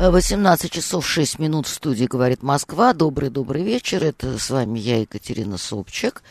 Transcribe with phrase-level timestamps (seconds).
[0.00, 2.92] 18 часов 6 минут в студии «Говорит Москва».
[2.92, 4.04] Добрый-добрый вечер.
[4.04, 6.24] Это с вами я, Екатерина Собчик.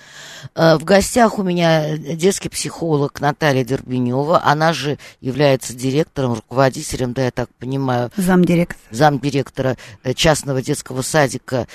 [0.54, 4.43] Э, в гостях у меня детский психолог Наталья Дербенева.
[4.43, 8.11] Она же является директором, руководителем, да, я так понимаю...
[8.18, 8.79] Замдиректора.
[8.91, 11.68] Замдиректора э, частного детского садика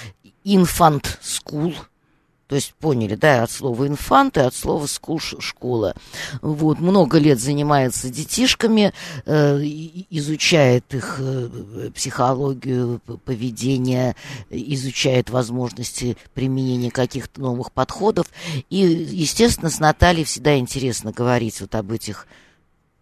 [0.45, 1.75] «Infant School».
[2.49, 5.95] То есть поняли, да, от слова infant и от слова school школа.
[6.41, 8.95] Вот, много лет занимается детишками,
[9.27, 9.59] э,
[10.09, 14.17] изучает их э, психологию, поведение,
[14.49, 18.27] изучает возможности применения каких-то новых подходов.
[18.71, 22.27] И, естественно, с Натальей всегда интересно говорить вот об этих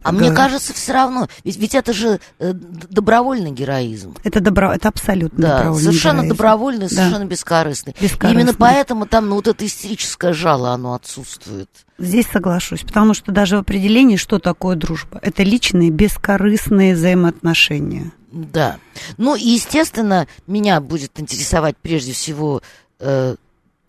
[0.03, 4.15] А мне кажется, все равно, ведь, ведь это же э, добровольный героизм.
[4.23, 6.35] Это, добро, это абсолютно да, добровольный совершенно героизм.
[6.35, 7.25] добровольный, совершенно да.
[7.25, 7.95] бескорыстный.
[7.99, 8.31] бескорыстный.
[8.31, 11.69] именно поэтому там ну, вот это истерическое жало, оно отсутствует.
[11.97, 18.11] Здесь соглашусь, потому что даже в определении, что такое дружба, это личные бескорыстные взаимоотношения.
[18.31, 18.77] Да.
[19.17, 22.61] Ну и, естественно, меня будет интересовать прежде всего
[22.99, 23.35] э,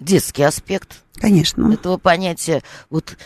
[0.01, 1.03] детский аспект.
[1.17, 1.71] Конечно.
[1.73, 2.63] Этого понятия.
[2.89, 3.17] Вот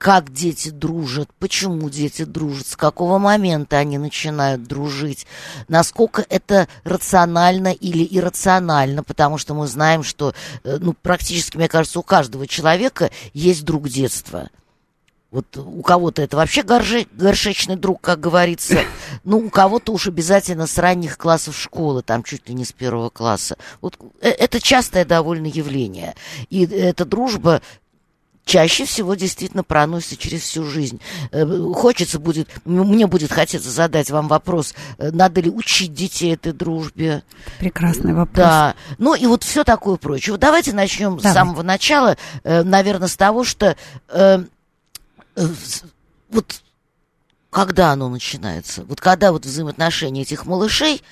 [0.00, 5.26] как дети дружат, почему дети дружат, с какого момента они начинают дружить,
[5.68, 10.32] насколько это рационально или иррационально, потому что мы знаем, что
[10.64, 14.48] э, ну, практически, мне кажется, у каждого человека есть друг детства.
[15.30, 18.80] Вот у кого-то это вообще горже, горшечный друг, как говорится.
[19.24, 23.10] Ну, у кого-то уж обязательно с ранних классов школы, там чуть ли не с первого
[23.10, 23.58] класса.
[23.82, 26.14] Вот э, это частое довольно явление.
[26.48, 27.60] И эта дружба
[28.50, 31.00] чаще всего действительно проносится через всю жизнь.
[31.30, 31.44] Э,
[31.74, 37.22] хочется будет, мне будет хотеться задать вам вопрос, э, надо ли учить детей этой дружбе.
[37.58, 38.36] Прекрасный вопрос.
[38.36, 38.74] Да.
[38.98, 40.32] Ну и вот все такое прочее.
[40.32, 41.32] Вот давайте начнем Давай.
[41.32, 43.76] с самого начала, наверное, с того, что
[45.36, 45.48] Э,
[46.30, 46.62] вот
[47.50, 48.84] когда оно начинается?
[48.84, 51.02] Вот когда вот взаимоотношения этих малышей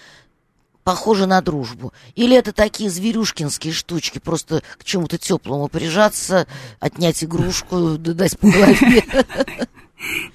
[0.89, 1.93] похожи на дружбу?
[2.15, 6.47] Или это такие зверюшкинские штучки, просто к чему-то теплому прижаться,
[6.81, 9.05] отнять игрушку, дать по голове?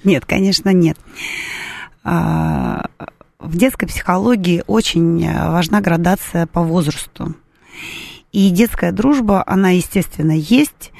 [0.04, 0.96] Нет, конечно, нет.
[2.04, 2.86] А,
[3.40, 7.34] в детской психологии очень важна градация по возрасту.
[8.32, 10.92] И детская дружба, она, естественно, есть.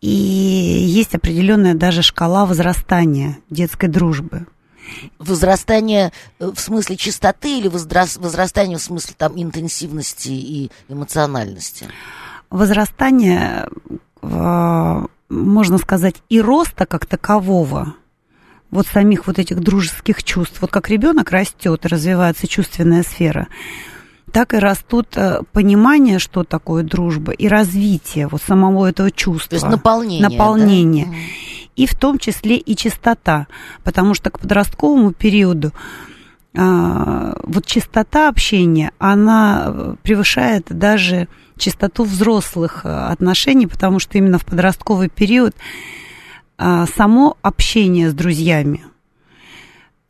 [0.00, 4.48] И есть определенная даже шкала возрастания детской дружбы.
[5.18, 11.88] Возрастание э, в смысле чистоты или возрастание в смысле там интенсивности и эмоциональности?
[12.50, 13.68] Возрастание,
[14.22, 17.94] э, можно сказать, и роста как такового,
[18.70, 20.60] вот самих вот этих дружеских чувств.
[20.60, 23.48] Вот как ребенок растет, развивается чувственная сфера,
[24.32, 29.50] так и растут э, понимание, что такое дружба, и развитие вот самого этого чувства.
[29.50, 30.28] То есть наполнение.
[30.28, 31.06] Наполнение.
[31.06, 31.12] Да?
[31.76, 33.46] И в том числе и чистота,
[33.84, 35.72] потому что к подростковому периоду
[36.54, 45.08] а, вот частота общения, она превышает даже частоту взрослых отношений, потому что именно в подростковый
[45.08, 45.54] период
[46.58, 48.84] само общение с друзьями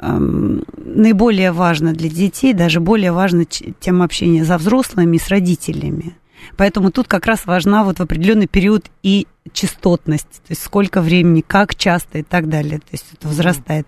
[0.02, 6.16] наиболее важно для детей, даже более важно, чем общение за взрослыми и с родителями.
[6.56, 11.42] Поэтому тут как раз важна вот в определенный период и частотность, то есть сколько времени,
[11.46, 13.86] как часто и так далее, то есть это возрастает.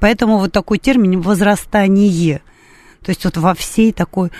[0.00, 2.42] Поэтому вот такой термин возрастание,
[3.02, 4.30] то есть вот во всей такой,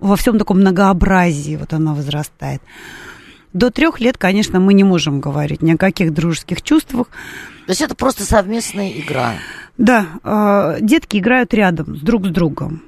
[0.00, 2.60] во всем таком многообразии вот она возрастает.
[3.52, 7.06] До трех лет, конечно, мы не можем говорить ни о каких дружеских чувствах.
[7.66, 9.34] То есть это просто совместная игра.
[9.78, 12.82] Да, э, детки играют рядом, друг с другом.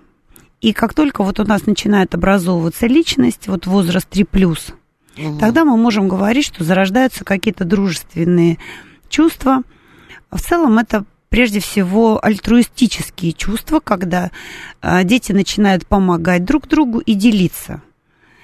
[0.60, 4.72] И как только вот у нас начинает образовываться личность, вот возраст 3 плюс,
[5.16, 5.38] угу.
[5.38, 8.58] тогда мы можем говорить, что зарождаются какие-то дружественные
[9.08, 9.62] чувства.
[10.30, 14.30] В целом это прежде всего альтруистические чувства, когда
[14.82, 17.82] э, дети начинают помогать друг другу и делиться.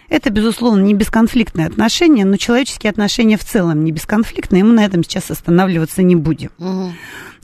[0.09, 4.85] Это, безусловно, не бесконфликтные отношения, но человеческие отношения в целом не бесконфликтные, и мы на
[4.85, 6.51] этом сейчас останавливаться не будем.
[6.59, 6.93] Угу.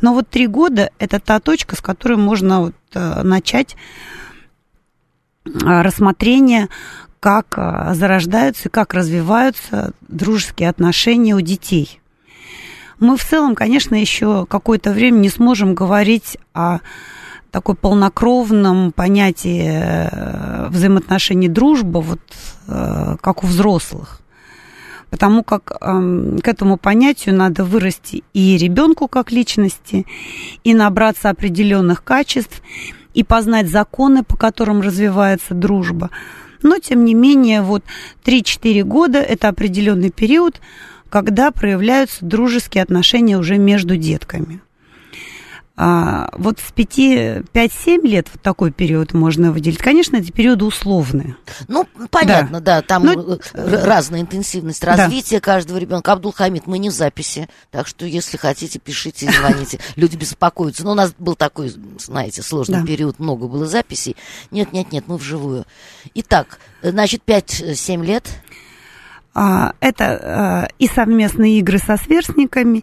[0.02, 3.76] Но вот три года– это та точка, с которой можно вот, э, начать
[5.44, 6.68] рассмотрение,
[7.18, 12.00] как э, зарождаются и как развиваются дружеские отношения у детей.
[12.98, 16.80] Мы в целом, конечно, еще какое-то время не сможем говорить о
[17.50, 22.20] такой полнокровном понятии взаимоотношений дружба, вот
[22.66, 24.20] как у взрослых
[25.10, 30.06] потому как э, к этому понятию надо вырасти и ребенку как личности,
[30.64, 32.62] и набраться определенных качеств,
[33.14, 36.10] и познать законы, по которым развивается дружба.
[36.62, 37.84] Но, тем не менее, вот
[38.24, 40.60] 3-4 года– это определенный период,
[41.08, 44.60] когда проявляются дружеские отношения уже между детками.
[45.82, 49.78] А, вот с 5-7 лет вот такой период можно выделить.
[49.78, 51.36] Конечно, эти периоды условные.
[51.68, 55.40] Ну, понятно, да, да там ну, разная интенсивность развития да.
[55.40, 56.12] каждого ребенка.
[56.12, 59.78] Абдулхамид, мы не в записи, так что если хотите, пишите, звоните.
[59.96, 60.84] Люди беспокоятся.
[60.84, 62.86] Но у нас был такой, знаете, сложный да.
[62.86, 64.16] период, много было записей.
[64.50, 65.64] Нет, нет, нет, мы вживую.
[66.12, 68.28] Итак, значит, 5-7 лет.
[69.32, 72.82] А, это а, и совместные игры со сверстниками,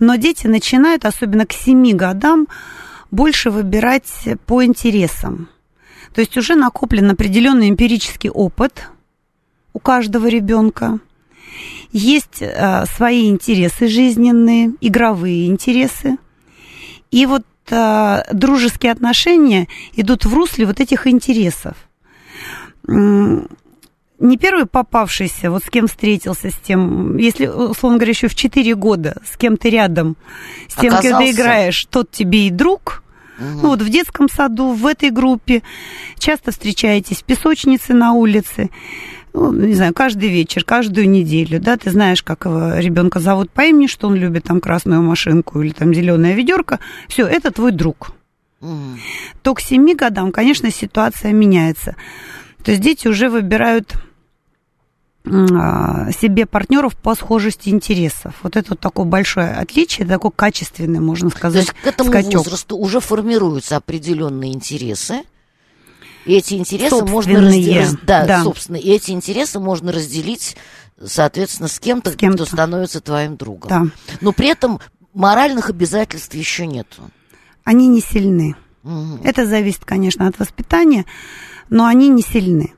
[0.00, 2.48] но дети начинают, особенно к 7 годам,
[3.10, 4.10] больше выбирать
[4.46, 5.48] по интересам.
[6.12, 8.88] То есть уже накоплен определенный эмпирический опыт
[9.72, 10.98] у каждого ребенка.
[11.92, 16.18] Есть а, свои интересы жизненные, игровые интересы.
[17.10, 21.74] И вот дружеские отношения идут в русле вот этих интересов
[24.18, 28.74] не первый попавшийся, вот с кем встретился, с тем, если, условно говоря, еще в 4
[28.74, 30.16] года, с кем ты рядом,
[30.68, 31.08] с тем, Оказался.
[31.08, 33.02] кем ты играешь, тот тебе и друг.
[33.38, 33.46] Угу.
[33.62, 35.62] Ну вот в детском саду, в этой группе
[36.18, 38.70] часто встречаетесь в песочнице на улице,
[39.32, 43.88] ну, не знаю, каждый вечер, каждую неделю, да, ты знаешь, как ребенка зовут по имени,
[43.88, 46.78] что он любит, там, красную машинку или там зеленая ведерко,
[47.08, 48.12] все, это твой друг.
[48.60, 48.98] Угу.
[49.42, 51.96] То к семи годам, конечно, ситуация меняется.
[52.64, 53.94] То есть дети уже выбирают
[55.26, 58.34] а, себе партнеров по схожести интересов.
[58.42, 62.44] Вот это вот такое большое отличие, такой качественный, можно сказать, То есть к этому скачок.
[62.44, 65.22] возрасту уже формируются определенные интересы,
[66.24, 67.98] и эти интересы можно разделить.
[68.02, 70.56] Да, да, собственно, и эти интересы можно разделить,
[71.02, 73.68] соответственно, с кем-то, с кем кто становится твоим другом.
[73.68, 73.84] Да.
[74.22, 74.80] Но при этом
[75.12, 77.02] моральных обязательств еще нету.
[77.62, 78.56] Они не сильны.
[78.84, 79.20] Угу.
[79.24, 81.04] Это зависит, конечно, от воспитания
[81.70, 82.74] но они не сильны.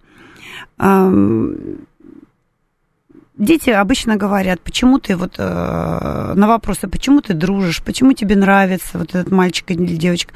[3.38, 8.96] Дети обычно говорят, почему ты вот э, на вопросы, почему ты дружишь, почему тебе нравится
[8.96, 10.32] вот этот мальчик или девочка,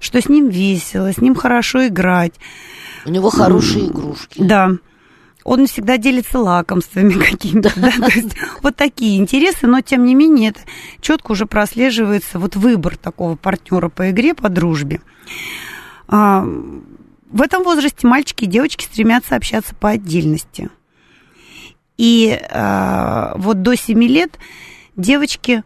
[0.00, 2.34] что с ним весело, с ним хорошо играть.
[3.06, 4.42] У него хорошие игрушки.
[4.42, 4.72] Да.
[5.44, 7.72] Он всегда делится лакомствами какими-то.
[7.74, 7.90] Да.
[7.90, 10.60] То есть, вот такие интересы, но тем не менее это
[11.00, 15.00] четко уже прослеживается вот выбор такого партнера по игре, по дружбе.
[17.32, 20.68] В этом возрасте мальчики и девочки стремятся общаться по отдельности.
[21.96, 24.38] И э, вот до 7 лет
[24.96, 25.62] девочки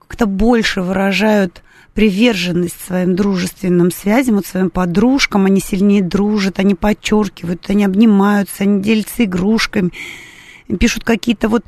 [0.00, 1.62] как-то больше выражают
[1.94, 8.82] приверженность своим дружественным связям, вот своим подружкам, они сильнее дружат, они подчеркивают, они обнимаются, они
[8.82, 9.92] делятся игрушками,
[10.80, 11.64] пишут какие-то вот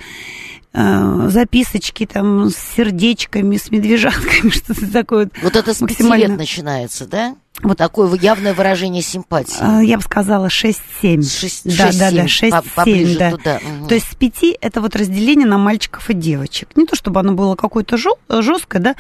[0.73, 5.31] э, записочки там с сердечками, с медвежатками, что-то такое.
[5.43, 6.31] Вот это с максимально...
[6.31, 7.37] лет начинается, да?
[7.63, 9.57] Вот такое явное выражение симпатии.
[9.61, 11.23] А, я бы сказала 6-7.
[11.23, 13.31] 6, да, да, да, 6-7, да.
[13.31, 13.57] Туда.
[13.57, 13.89] Угу.
[13.89, 16.69] То есть с 5 это вот разделение на мальчиков и девочек.
[16.77, 18.97] Не то чтобы оно было какое-то жесткое, да,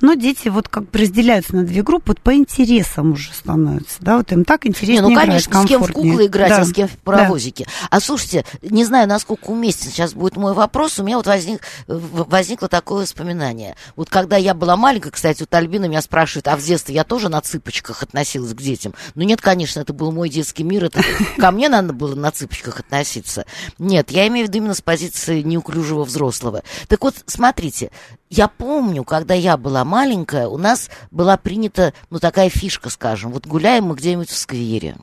[0.00, 4.18] но дети вот как бы разделяются на две группы, вот по интересам уже становятся, да,
[4.18, 6.58] вот им так интереснее Не, ну, играть, конечно, с кем в куклы играть, да.
[6.58, 7.64] а с кем в паровозике.
[7.64, 7.88] Да.
[7.90, 12.68] А слушайте, не знаю, насколько уместен сейчас будет мой вопрос, у меня вот возник, возникло
[12.68, 13.74] такое воспоминание.
[13.96, 17.28] Вот когда я была маленькая, кстати, вот Альбина меня спрашивает, а в детстве я тоже
[17.28, 18.94] на цыпочках относилась к детям?
[19.14, 21.02] Ну нет, конечно, это был мой детский мир, это
[21.38, 23.46] ко мне надо было на цыпочках относиться.
[23.78, 26.62] Нет, я имею в виду именно с позиции неуклюжего взрослого.
[26.88, 27.90] Так вот, смотрите,
[28.30, 33.46] я помню, когда я была маленькая, у нас была принята, ну, такая фишка, скажем, вот
[33.46, 34.96] гуляем мы где-нибудь в сквере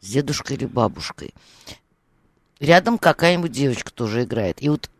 [0.00, 1.34] с дедушкой или бабушкой.
[2.60, 4.62] Рядом какая-нибудь девочка тоже играет.
[4.62, 4.90] И вот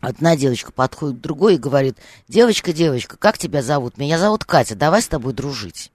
[0.00, 1.96] одна девочка подходит к другой и говорит,
[2.28, 3.98] девочка, девочка, как тебя зовут?
[3.98, 5.90] Меня зовут Катя, давай с тобой дружить.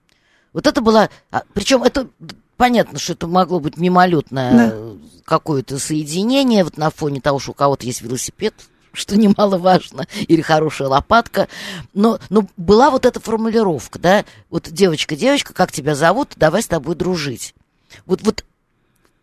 [0.57, 2.07] Вот это было, а, причем это
[2.55, 4.73] понятно, что это могло быть мимолетное да.
[5.23, 8.55] какое-то соединение вот на фоне того, что у кого-то есть велосипед,
[8.91, 11.47] что немаловажно, или хорошая лопатка.
[11.93, 16.67] Но, но была вот эта формулировка, да, вот девочка, девочка, как тебя зовут, давай с
[16.67, 17.53] тобой дружить.
[18.07, 18.43] Вот, вот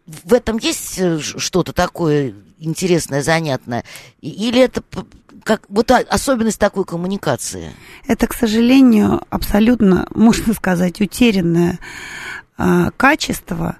[0.07, 3.83] в этом есть э, что-то такое интересное, занятное?
[4.21, 4.85] Или это
[5.45, 7.71] как, вот особенность такой коммуникации?
[8.07, 11.79] Это, к сожалению, абсолютно, можно сказать, утерянное
[12.59, 13.77] э, качество,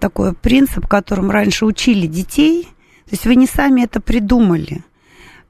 [0.00, 2.64] такой принцип, которым раньше учили детей.
[3.04, 4.84] То есть вы не сами это придумали.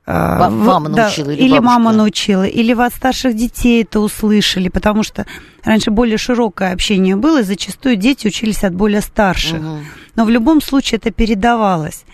[0.08, 1.64] А, мама научила да, или, или бабушка?
[1.64, 5.26] мама научила, или вы от старших детей это услышали, потому что
[5.64, 9.60] раньше более широкое общение было, и зачастую дети учились от более старших.
[9.60, 9.78] Угу.
[10.14, 12.04] Но в любом случае это передавалось.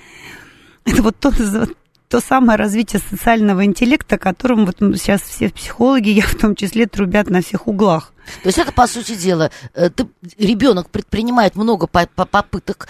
[0.86, 1.32] Это вот то,
[2.12, 7.30] то самое развитие социального интеллекта, которым вот сейчас все психологи, я в том числе, трубят
[7.30, 8.12] на всех углах.
[8.42, 12.88] То есть это, по сути дела, э, ты, ребенок предпринимает много попыток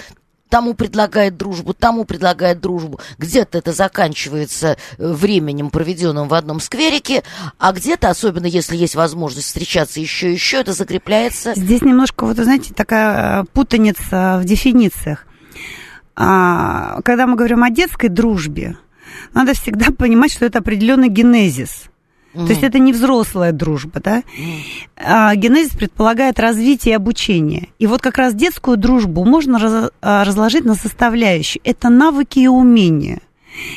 [0.49, 2.99] тому предлагает дружбу, тому предлагает дружбу.
[3.17, 7.23] Где-то это заканчивается э, временем, проведенным в одном скверике,
[7.59, 11.55] а где-то, особенно если есть возможность встречаться еще и еще, это закрепляется.
[11.55, 15.27] Здесь немножко, вот, знаете, такая э, путаница в дефинициях.
[16.17, 18.77] А, когда мы говорим о детской дружбе,
[19.35, 21.85] надо всегда понимать, что это определенный генезис–
[22.35, 22.47] Mm.
[22.47, 24.23] То есть это не взрослая дружба, да?
[24.97, 27.69] А, генезис предполагает развитие и обучение.
[27.79, 31.61] И вот как раз детскую дружбу можно раз, а, разложить на составляющие.
[31.65, 33.21] Это навыки и умения.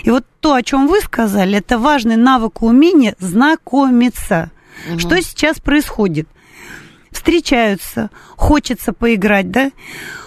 [0.04, 4.52] И вот то, о чем вы сказали, это важный навык и умение знакомиться.
[4.88, 5.00] Mm-hmm.
[5.00, 6.30] Что сейчас происходит?
[7.12, 9.72] Встречаются, хочется поиграть, да?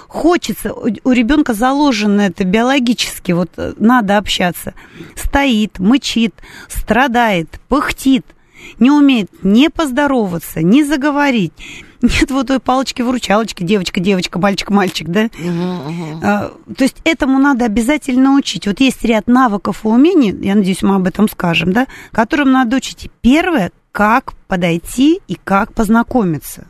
[0.08, 4.74] Хочется, у ребенка заложено это биологически, вот э, надо общаться.
[5.14, 6.34] Стоит, мычит,
[6.68, 8.24] страдает, пыхтит,
[8.78, 11.52] не умеет не поздороваться, не заговорить.
[12.02, 15.24] Нет вот той палочки-выручалочки, девочка, девочка, мальчик, мальчик, да?
[15.24, 16.20] Uh-huh, uh-huh.
[16.22, 18.66] А, то есть этому надо обязательно учить.
[18.66, 22.76] Вот есть ряд навыков и умений, я надеюсь, мы об этом скажем, да, которым надо
[22.76, 23.10] учить.
[23.20, 26.66] первое, как подойти и как познакомиться.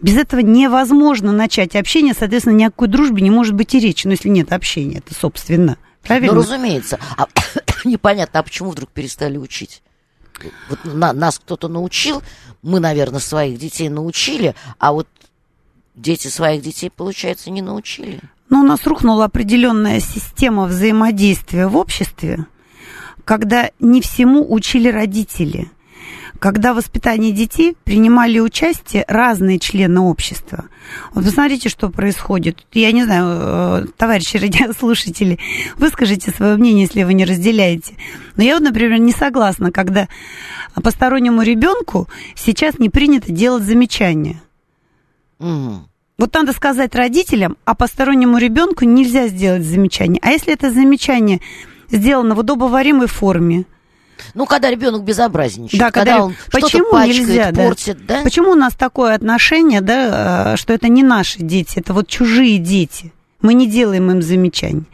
[0.00, 4.06] Без этого невозможно начать общение, соответственно, ни о какой дружбе не может быть и речи,
[4.06, 5.76] ну, если нет общения, это собственно.
[6.02, 6.32] Правильно?
[6.32, 6.98] Ну, разумеется.
[7.18, 7.26] А
[7.84, 9.82] непонятно, а почему вдруг перестали учить?
[10.70, 12.22] Вот на, нас кто-то научил,
[12.62, 15.06] мы, наверное, своих детей научили, а вот
[15.94, 18.20] дети своих детей, получается, не научили.
[18.48, 22.46] Ну, у нас рухнула определенная система взаимодействия в обществе,
[23.26, 25.70] когда не всему учили родители–
[26.40, 30.64] когда в воспитании детей принимали участие разные члены общества.
[31.12, 32.66] Вот посмотрите, что происходит.
[32.72, 35.38] Я не знаю, э, товарищи радиослушатели,
[35.76, 37.94] выскажите свое мнение, если вы не разделяете.
[38.36, 40.08] Но я вот, например, не согласна, когда
[40.74, 44.40] постороннему ребенку сейчас не принято делать замечания.
[45.38, 50.20] Вот надо сказать родителям, а постороннему ребенку нельзя сделать замечание.
[50.22, 51.40] А если это замечание
[51.90, 53.64] сделано в удобоваримой форме,
[54.34, 58.18] ну, когда ребенок безобразничает, да, когда, когда он почему пачкает, нельзя, портит, да?
[58.18, 58.22] да?
[58.22, 62.58] Почему у нас такое отношение, да, э, что это не наши дети, это вот чужие
[62.58, 63.12] дети.
[63.42, 64.84] Мы не делаем им замечаний.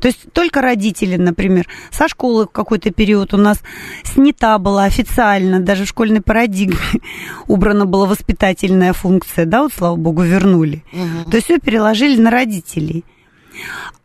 [0.00, 3.60] То есть только родители, например, со школы в какой-то период у нас
[4.04, 6.76] снята была официально, даже в школьной парадигме
[7.46, 10.84] убрана была воспитательная функция, да, вот, слава богу, вернули.
[10.92, 11.30] Угу.
[11.30, 13.04] То есть все переложили на родителей.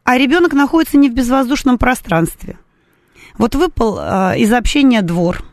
[0.04, 2.58] А ребенок находится не в безвоздушном пространстве.
[3.38, 5.44] Вот выпал а, из общения двор.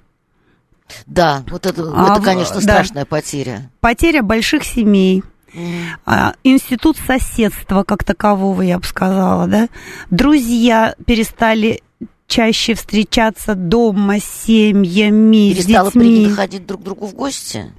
[1.07, 3.07] Да, вот это, а, это конечно, страшная да.
[3.07, 3.71] потеря.
[3.81, 5.23] Потеря больших семей.
[5.55, 6.35] Mm.
[6.45, 9.69] Институт соседства как такового, я бы сказала, да.
[10.11, 11.83] Друзья перестали
[12.27, 16.03] чаще встречаться дома с семьями, Перестало с детьми.
[16.03, 17.73] принято ходить друг к другу в гости?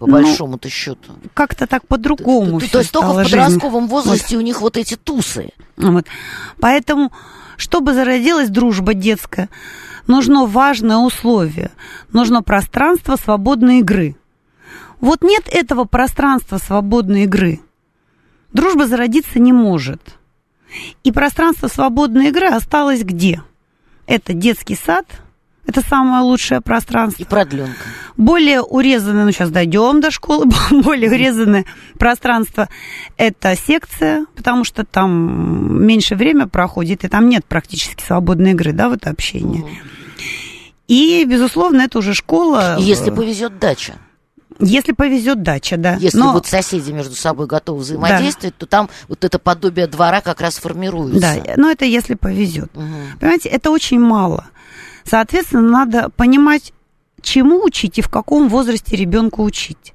[0.00, 1.12] по ну, большому-то счету.
[1.34, 2.58] Как-то так по-другому.
[2.58, 4.42] То, то, то есть только в подростковом возрасте вот.
[4.42, 5.50] у них вот эти тусы.
[5.76, 6.06] Вот.
[6.58, 7.12] Поэтому,
[7.60, 9.50] чтобы зародилась дружба детская,
[10.06, 11.70] нужно важное условие.
[12.10, 14.16] Нужно пространство свободной игры.
[14.98, 17.60] Вот нет этого пространства свободной игры.
[18.54, 20.00] Дружба зародиться не может.
[21.04, 23.42] И пространство свободной игры осталось где?
[24.06, 25.06] Это детский сад,
[25.66, 27.22] это самое лучшее пространство.
[27.22, 27.76] И продленка.
[28.16, 31.64] Более урезанное, ну сейчас дойдем до школы, более урезанное
[31.98, 32.68] пространство–
[33.16, 38.88] это секция, потому что там меньше время проходит, и там нет практически свободной игры, да,
[38.88, 39.62] в это общение.
[39.62, 39.70] Угу.
[40.88, 42.76] И, безусловно, это уже школа.
[42.80, 43.94] Если повезет дача.
[44.58, 45.94] Если повезет дача, да.
[45.94, 46.32] Если Но...
[46.32, 48.66] вот соседи между собой готовы взаимодействовать, да.
[48.66, 51.20] то там вот это подобие двора как раз формируется.
[51.20, 52.70] Да, но это если повезет.
[52.74, 52.84] Угу.
[53.20, 54.46] Понимаете, это очень мало.
[55.04, 56.72] Соответственно, надо понимать,
[57.22, 59.94] чему учить и в каком возрасте ребенку учить.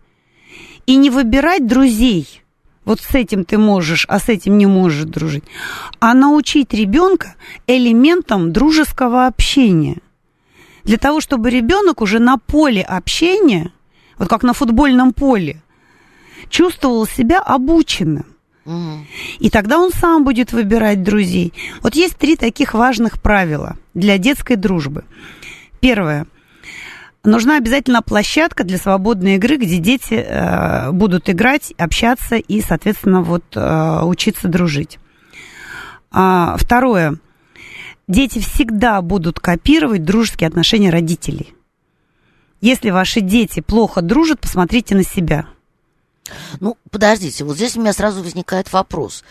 [0.85, 2.41] И не выбирать друзей.
[2.83, 5.43] Вот с этим ты можешь, а с этим не можешь дружить.
[5.99, 7.35] А научить ребенка
[7.65, 9.97] элементам дружеского общения.
[10.83, 13.71] Для того, чтобы ребенок уже на поле общения,
[14.19, 15.63] вот как на футбольном поле,
[16.49, 18.34] чувствовал себя обученным.
[19.39, 21.53] И тогда он сам будет выбирать друзей.
[21.81, 25.03] Вот есть три таких важных правила для детской дружбы.
[25.79, 26.25] Первое.
[27.23, 33.43] Нужна обязательно площадка для свободной игры, где дети э, будут играть, общаться и, соответственно, вот
[33.55, 34.99] э, учиться дружить.
[36.11, 37.17] А, второе.
[38.07, 41.55] Дети всегда будут копировать дружеские отношения родителей.
[42.61, 45.47] Если ваши дети плохо дружат, посмотрите на себя.
[46.59, 49.23] Ну, подождите, вот здесь у меня сразу возникает вопрос.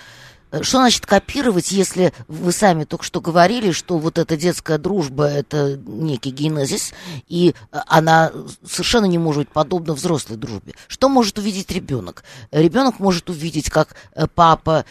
[0.55, 5.25] Э, что значит копировать, если вы сами только что говорили, что вот эта детская дружба–
[5.27, 6.93] это некий генезис,
[7.29, 8.33] и э, она
[8.65, 10.75] совершенно не может быть подобна взрослой дружбе?
[10.87, 12.25] Что может увидеть ребенок?
[12.53, 14.85] Ребенок может увидеть, как э, папа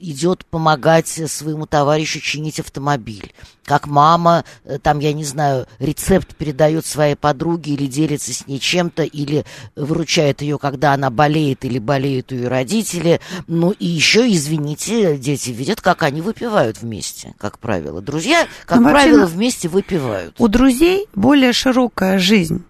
[0.00, 3.32] идет помогать своему товарищу чинить автомобиль,
[3.64, 4.44] как мама,
[4.82, 9.44] там, я не знаю, рецепт передает своей подруге или делится с ней чем-то, или
[9.76, 13.20] выручает ее, когда она болеет или болеют ее родители.
[13.46, 18.00] Ну и еще, извините, дети видят, как они выпивают вместе, как правило.
[18.00, 20.34] Друзья, как Но ну, правило, вместе выпивают.
[20.38, 22.64] У друзей более широкая жизнь.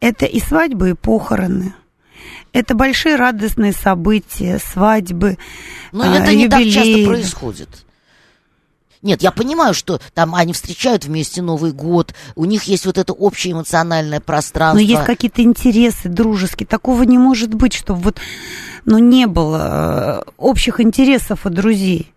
[0.00, 1.74] Это и свадьбы, и похороны.
[2.52, 5.36] Это большие радостные события, свадьбы,
[5.92, 7.85] Но а, это не так часто происходит.
[9.06, 13.12] Нет, я понимаю, что там они встречают вместе Новый год, у них есть вот это
[13.12, 14.82] общее эмоциональное пространство.
[14.82, 16.66] Но есть какие-то интересы дружеские.
[16.66, 18.20] Такого не может быть, чтобы вот
[18.84, 22.12] ну, не было э, общих интересов у друзей.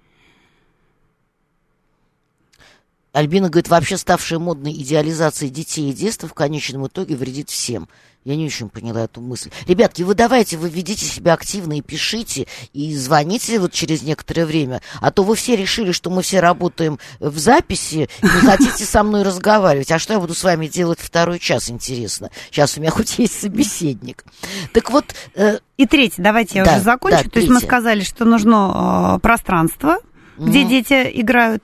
[3.12, 7.88] Альбина говорит, вообще ставшая модной идеализация детей и детства в конечном итоге вредит всем.
[8.26, 9.50] Я не очень поняла эту мысль.
[9.66, 14.82] Ребятки, вы давайте, вы ведите себя активно и пишите, и звоните вот через некоторое время.
[15.00, 19.04] А то вы все решили, что мы все работаем в записи, и не хотите со
[19.04, 19.92] мной разговаривать.
[19.92, 22.30] А что я буду с вами делать второй час, интересно?
[22.52, 24.26] Сейчас у меня хоть есть собеседник.
[24.74, 25.06] Так вот...
[25.36, 25.60] Э...
[25.78, 27.18] И третий, давайте я да, уже закончу.
[27.18, 27.52] Да, То третье.
[27.52, 30.00] есть мы сказали, что нужно э, пространство,
[30.40, 30.70] где угу.
[30.70, 31.64] дети играют.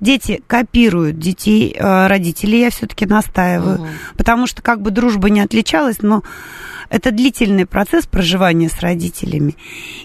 [0.00, 3.80] Дети копируют детей э, родителей, я все-таки настаиваю.
[3.80, 3.86] Угу.
[4.16, 6.22] Потому что как бы дружба не отличалась, но
[6.88, 9.56] это длительный процесс проживания с родителями.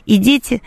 [0.06, 0.62] И дети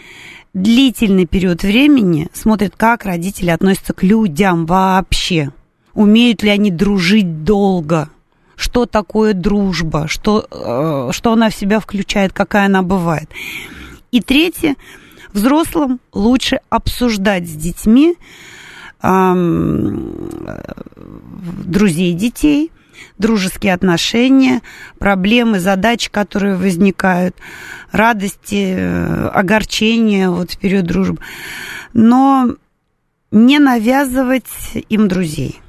[0.52, 5.50] длительный период времени смотрят, как родители относятся к людям вообще.
[5.94, 8.10] Умеют ли они дружить долго?
[8.56, 10.06] Что такое дружба?
[10.08, 12.32] Что, э, что она в себя включает?
[12.32, 13.30] Какая она бывает?
[14.12, 14.76] И третье,
[15.32, 18.16] Взрослым лучше обсуждать с детьми
[21.64, 22.70] друзей детей,
[23.16, 24.60] дружеские отношения,
[24.98, 27.34] проблемы, задачи, которые возникают,
[27.92, 31.18] радости, э, огорчения вот в период дружбы.
[31.94, 32.56] Но
[33.30, 34.44] не навязывать
[34.88, 35.60] им друзей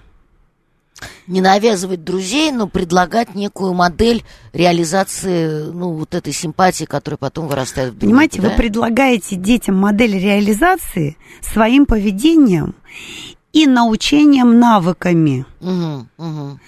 [1.27, 7.89] не навязывать друзей, но предлагать некую модель реализации, ну, вот этой симпатии, которая потом вырастает
[7.89, 8.07] в дружбу.
[8.07, 8.49] Понимаете, да?
[8.49, 12.75] вы предлагаете детям модель реализации своим поведением
[13.53, 15.45] и научением навыками.
[15.59, 16.59] Угу, угу.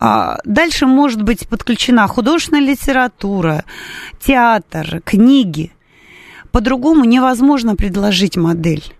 [0.00, 3.64] Дальше может быть подключена художественная литература,
[4.18, 5.72] театр, книги.
[6.52, 8.94] По-другому невозможно предложить модель.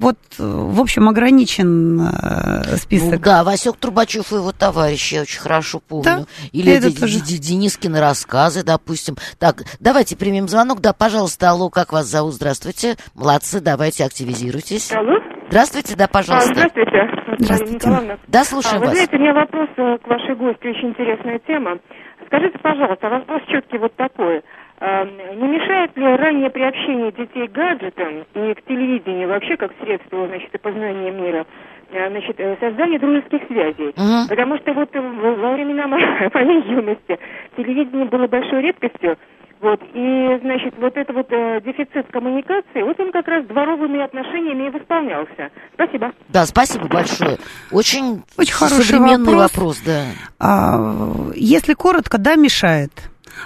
[0.00, 3.12] Вот, в общем, ограничен э, список.
[3.12, 6.04] Ну, да, Васек Трубачев и его товарищи, я очень хорошо помню.
[6.04, 7.20] Да, Или это Д- тоже.
[7.20, 9.16] Денискины рассказы, допустим.
[9.38, 10.80] Так, давайте примем звонок.
[10.80, 12.34] Да, пожалуйста, алло, как вас зовут?
[12.34, 12.96] Здравствуйте.
[13.14, 14.90] Молодцы, давайте активизируйтесь.
[14.92, 15.14] Алло.
[15.48, 16.50] Здравствуйте, да, пожалуйста.
[16.50, 16.90] А, здравствуйте,
[17.38, 17.74] здравствуйте.
[17.74, 18.18] Николаевна.
[18.26, 18.94] Да, слушаем а, вы вас.
[18.94, 21.78] знаете, у меня вопрос э, к вашей гости, очень интересная тема.
[22.26, 24.42] Скажите, пожалуйста, вопрос четкий вот такой.
[24.86, 30.26] А, не мешает ли раннее приобщение детей к гаджетам и к телевидению вообще как средство
[30.26, 31.46] значит, познания мира
[31.90, 33.94] а, значит, э, создание дружеских связей.
[33.96, 34.28] Мгм.
[34.28, 35.96] Потому что вот э, во времена мо-
[36.34, 37.18] моей юности
[37.56, 39.16] телевидение было большой редкостью.
[39.62, 44.66] Вот, и, значит, вот это вот э, дефицит коммуникации, вот он как раз дворовыми отношениями
[44.66, 45.50] и восполнялся.
[45.72, 46.12] Спасибо.
[46.28, 47.38] Да, спасибо большое.
[47.72, 49.80] Очень, Очень хороший современный вопрос.
[49.80, 50.02] вопрос, да.
[50.38, 52.90] А, если коротко, да, мешает.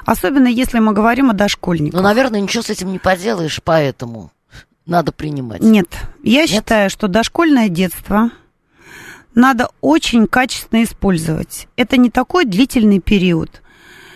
[0.05, 1.99] Особенно если мы говорим о дошкольниках.
[1.99, 4.31] Ну, наверное, ничего с этим не поделаешь, поэтому
[4.87, 5.61] надо принимать.
[5.61, 5.89] Нет,
[6.23, 8.31] я считаю, что дошкольное детство
[9.35, 11.69] надо очень качественно использовать.
[11.77, 13.63] Это не такой длительный период,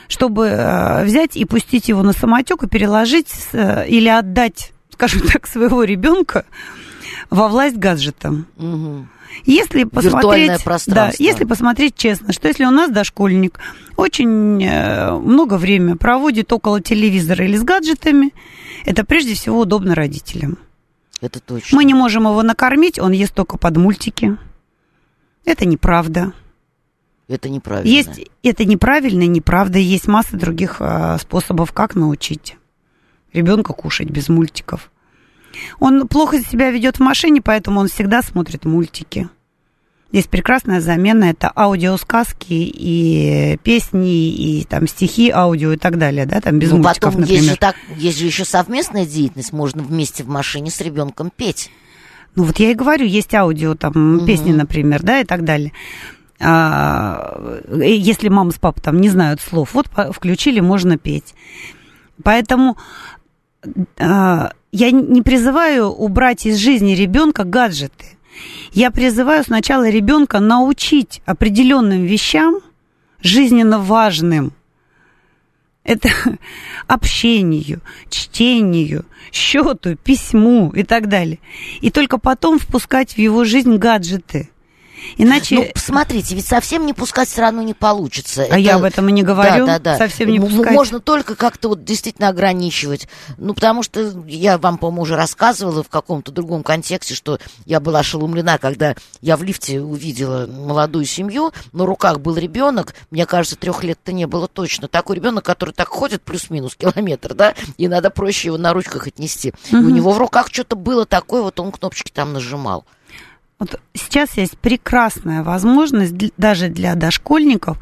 [0.08, 5.46] чтобы э, взять и пустить его на самотек и переложить э, или отдать, скажем так,
[5.46, 6.44] своего ребенка
[7.30, 8.46] во власть гаджетам.
[8.56, 9.08] Мгм.
[9.44, 13.58] Если посмотреть, да, если посмотреть честно, что если у нас дошкольник
[13.96, 18.32] очень э, много времени проводит около телевизора или с гаджетами,
[18.84, 20.58] это прежде всего удобно родителям.
[21.20, 21.76] Это точно.
[21.76, 24.36] Мы не можем его накормить, он ест только под мультики.
[25.44, 26.32] Это неправда.
[27.28, 27.88] Это неправильно.
[27.88, 29.78] Есть, это неправильно неправда.
[29.78, 32.56] Есть масса других э, способов, как научить
[33.32, 34.91] ребенка кушать без мультиков.
[35.80, 39.28] Он плохо себя ведет в машине, поэтому он всегда смотрит мультики.
[40.12, 46.42] Есть прекрасная замена, это аудиосказки и песни, и там стихи, аудио и так далее, да,
[46.42, 47.52] там без ну, мультиков, потом есть например.
[47.52, 51.70] же, так, есть же еще совместная деятельность, можно вместе в машине с ребенком петь.
[52.34, 54.26] Ну вот я и говорю, есть аудио, там, Мгм.
[54.26, 55.72] песни, например, да, и так далее.
[56.40, 61.34] А, э, если мама с папой там не знают слов, вот включили, можно петь.
[62.22, 62.76] Поэтому
[64.72, 68.06] я не призываю убрать из жизни ребенка гаджеты.
[68.72, 72.60] Я призываю сначала ребенка научить определенным вещам,
[73.22, 74.52] жизненно важным.
[75.84, 76.08] Это
[76.86, 81.38] общению, чтению, счету, письму и так далее.
[81.80, 84.50] И только потом впускать в его жизнь гаджеты.
[85.16, 85.54] Иначе...
[85.56, 88.46] Ну, посмотрите, ведь совсем не пускать все равно не получится.
[88.50, 89.66] А я об этом и не говорю.
[89.66, 89.98] Да, да, да.
[89.98, 90.72] Совсем не пускать.
[90.72, 93.08] Можно только как-то вот действительно ограничивать.
[93.38, 98.00] Ну, потому что я вам, по-моему, уже рассказывала в каком-то другом контексте, что я была
[98.00, 103.84] ошеломлена, когда я в лифте увидела молодую семью, на руках был ребенок, мне кажется, трех
[103.84, 104.88] лет-то не было точно.
[104.88, 109.52] Такой ребенок, который так ходит плюс-минус километр, да, и надо проще его на ручках отнести.
[109.70, 112.84] И у него в руках что-то было такое, вот он кнопочки там нажимал.
[113.62, 117.78] Вот сейчас есть прекрасная возможность даже для дошкольников.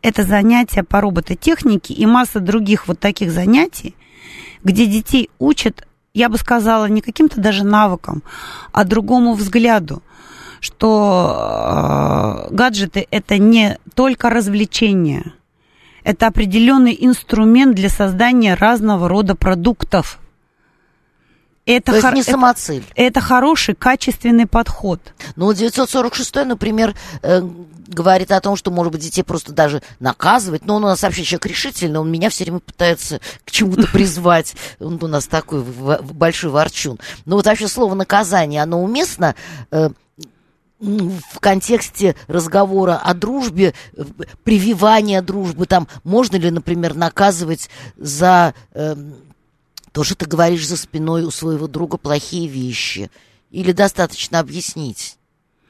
[0.00, 3.96] Это занятия по робототехнике и масса других вот таких занятий,
[4.62, 8.22] где детей учат, я бы сказала, не каким-то даже навыкам,
[8.70, 10.04] а другому взгляду
[10.60, 15.32] что э, гаджеты это не только развлечение,
[16.04, 20.20] это определенный инструмент для создания разного рода продуктов.
[21.70, 22.84] Это, То есть хор- не это- самоцель.
[22.94, 25.00] это хороший, качественный подход.
[25.36, 27.42] Ну, 946, например, э,
[27.88, 30.64] говорит о том, что, может быть, детей просто даже наказывать.
[30.64, 34.54] Но он у нас вообще человек решительный, он меня все время пытается к чему-то призвать.
[34.80, 36.98] Он у нас такой большой ворчун.
[37.26, 39.34] Но вот вообще слово наказание, оно уместно
[39.70, 39.90] э,
[40.80, 44.04] м, в контексте разговора о дружбе, э,
[44.44, 49.14] прививания дружбы, там можно ли, например, наказывать за эм,
[49.92, 53.10] то, что ты говоришь за спиной у своего друга плохие вещи,
[53.50, 55.16] или достаточно объяснить,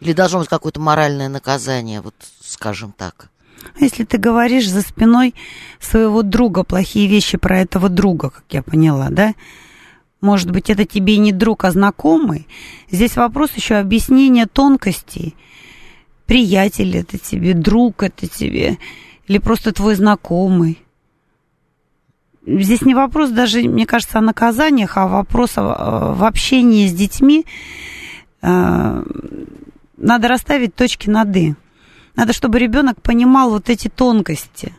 [0.00, 3.30] или должно быть какое-то моральное наказание, вот скажем так.
[3.80, 5.34] Если ты говоришь за спиной
[5.80, 9.34] своего друга плохие вещи про этого друга, как я поняла, да?
[10.20, 12.48] Может быть, это тебе не друг, а знакомый.
[12.90, 15.36] Здесь вопрос еще объяснения тонкостей.
[16.26, 18.78] Приятель это тебе, друг это тебе,
[19.28, 20.78] или просто твой знакомый.
[22.48, 27.44] Здесь не вопрос даже, мне кажется, о наказаниях, а вопрос о- в общении с детьми.
[28.42, 29.02] Э,
[30.00, 31.54] Надо расставить точки над «и».
[32.14, 34.72] Надо, чтобы ребенок понимал вот эти тонкости.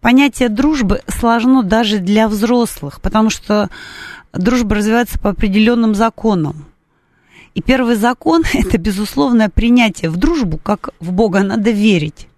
[0.00, 3.68] Понятие дружбы сложно даже для взрослых, потому что
[4.32, 6.64] дружба развивается по определенным законам.
[7.54, 12.28] И первый закон– это безусловное принятие в дружбу, как в Бога надо верить.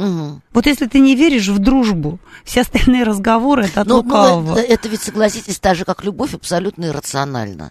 [0.00, 0.42] Мгм.
[0.54, 4.56] Вот если ты не веришь в дружбу, все остальные разговоры– это от лукавого.
[4.56, 7.70] это, это ведь, согласитесь, так же, как любовь, абсолютно иррационально.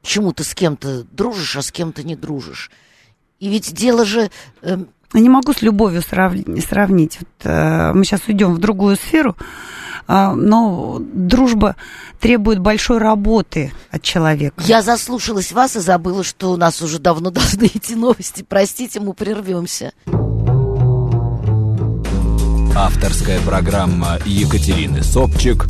[0.00, 2.70] Почему ты с кем-то дружишь, а с кем-то не дружишь?
[3.40, 4.30] И ведь дело же...
[4.62, 7.18] Я не могу с любовью сравни- сравнить.
[7.20, 9.36] Вот, э, мы сейчас уйдем в другую сферу,
[10.08, 11.76] а, но дружба
[12.20, 14.62] требует большой работы от человека.
[14.66, 18.44] Я заслушалась вас и забыла, что у нас уже давно должны идти новости.
[18.46, 19.92] Простите, мы прервемся.
[22.78, 25.64] Авторская программа Екатерины Собчик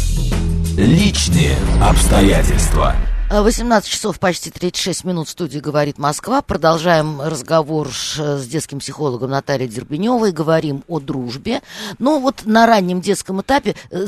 [0.77, 2.97] «Личные обстоятельства».
[3.31, 6.43] 18 часов почти 36 минут в студии «Говорит Москва».
[6.43, 10.33] Продолжаем разговор с детским психологом Натальей Дербеневой.
[10.33, 11.63] Говорим о дружбе.
[12.01, 14.07] Но вот на раннем детском этапе, э,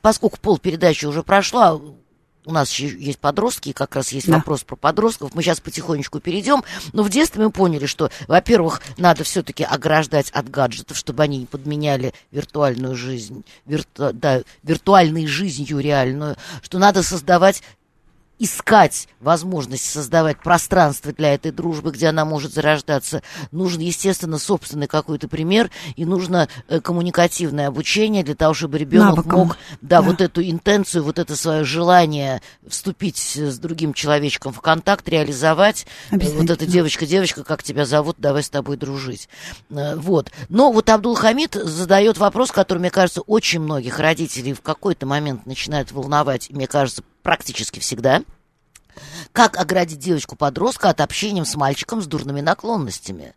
[0.00, 1.78] поскольку пол передачи уже прошла,
[2.44, 4.36] у нас есть подростки, и как раз есть да.
[4.36, 5.34] вопрос про подростков.
[5.34, 6.62] Мы сейчас потихонечку перейдем.
[6.92, 11.46] Но в детстве мы поняли, что, во-первых, надо все-таки ограждать от гаджетов, чтобы они не
[11.46, 17.62] подменяли виртуальную жизнь, вирту, да, виртуальной жизнью реальную, что надо создавать
[18.44, 25.28] искать возможность создавать пространство для этой дружбы, где она может зарождаться, нужен, естественно, собственный какой-то
[25.28, 29.38] пример, и нужно э, коммуникативное обучение для того, чтобы ребенок Навыком.
[29.38, 34.60] мог, да, да, вот эту интенцию, вот это свое желание вступить с другим человечком в
[34.60, 35.86] контакт, реализовать.
[36.10, 39.28] Э, вот эта девочка-девочка, как тебя зовут, давай с тобой дружить.
[39.70, 40.30] Э, вот.
[40.48, 45.46] Но вот Абдул Хамид задает вопрос, который, мне кажется, очень многих родителей в какой-то момент
[45.46, 48.22] начинает волновать, мне кажется, практически всегда.
[49.32, 53.34] Как оградить девочку-подростка от общения с мальчиком с дурными наклонностями?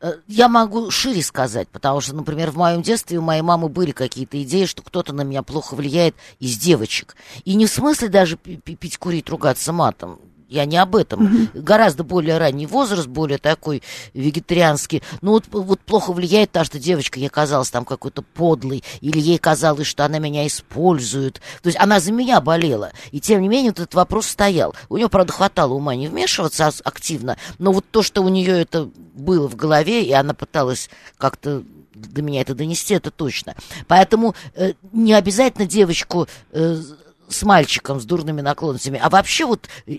[0.00, 3.92] Э, я могу шире сказать, потому что, например, в моем детстве у моей мамы были
[3.92, 7.16] какие-то идеи, что кто-то на меня плохо влияет из девочек.
[7.44, 10.18] И не в смысле даже пить, курить, ругаться матом.
[10.48, 11.24] Я не об этом.
[11.24, 11.62] Угу.
[11.62, 13.82] Гораздо более ранний возраст, более такой
[14.14, 15.02] вегетарианский.
[15.20, 19.38] Ну вот, вот плохо влияет та, что девочка ей казалась там какой-то подлой, или ей
[19.38, 21.40] казалось, что она меня использует.
[21.62, 22.92] То есть она за меня болела.
[23.10, 24.74] И тем не менее вот этот вопрос стоял.
[24.88, 28.88] У нее, правда, хватало ума не вмешиваться активно, но вот то, что у нее это
[29.14, 31.62] было в голове, и она пыталась как-то
[31.96, 33.54] до меня это донести, это точно.
[33.88, 36.82] Поэтому э, не обязательно девочку э,
[37.28, 39.92] с мальчиком с дурными наклонностями, а вообще вот э,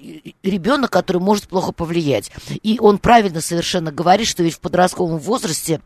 [0.44, 2.32] ребенок, который может плохо повлиять.
[2.63, 5.82] И он правильно совершенно говорит, что ведь в подростковом возрасте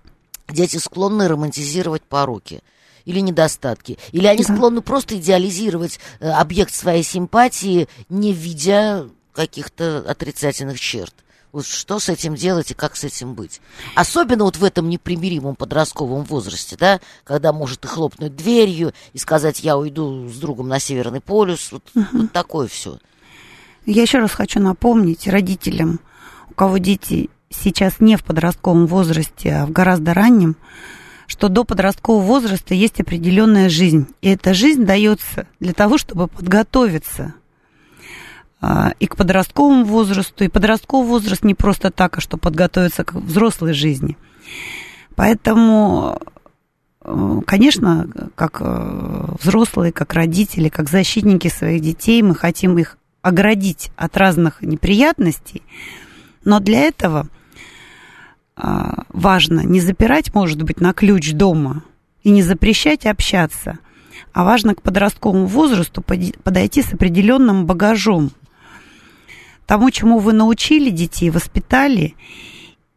[0.50, 2.62] дети склонны романтизировать пороки
[3.06, 3.98] или недостатки.
[4.12, 4.54] Или они да.
[4.54, 11.14] склонны просто идеализировать э, объект своей симпатии, не видя каких-то отрицательных черт.
[11.52, 13.60] Вот что с этим делать и как с этим быть?
[13.96, 19.62] Особенно вот в этом непримиримом подростковом возрасте, да, когда может и хлопнуть дверью, и сказать,
[19.62, 22.06] я уйду с другом на Северный полюс, вот, угу.
[22.14, 23.00] вот такое все.
[23.86, 26.00] Я еще раз хочу напомнить родителям,
[26.50, 30.56] у кого дети сейчас не в подростковом возрасте, а в гораздо раннем,
[31.28, 34.08] что до подросткового возраста есть определенная жизнь.
[34.22, 37.34] И эта жизнь дается для того, чтобы подготовиться
[39.00, 40.43] и к подростковому возрасту.
[40.43, 44.17] И подростковый возраст не просто так, а что подготовиться к взрослой жизни.
[45.15, 46.19] Поэтому,
[47.04, 53.91] э, конечно, как э, взрослые, как родители, как защитники своих детей, мы хотим их оградить
[53.95, 55.62] от разных неприятностей,
[56.43, 57.28] но для этого
[58.56, 61.84] а, важно не запирать, может быть, на ключ дома
[62.24, 63.80] и не запрещать общаться,
[64.34, 68.32] а важно к подростковому возрасту подойти с определенным багажом
[69.72, 72.16] тому, чему вы научили детей, воспитали,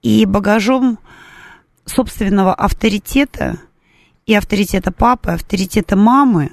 [0.03, 0.99] и багажом
[1.85, 3.61] собственного авторитета
[4.27, 6.51] и авторитета папы, авторитета мамы,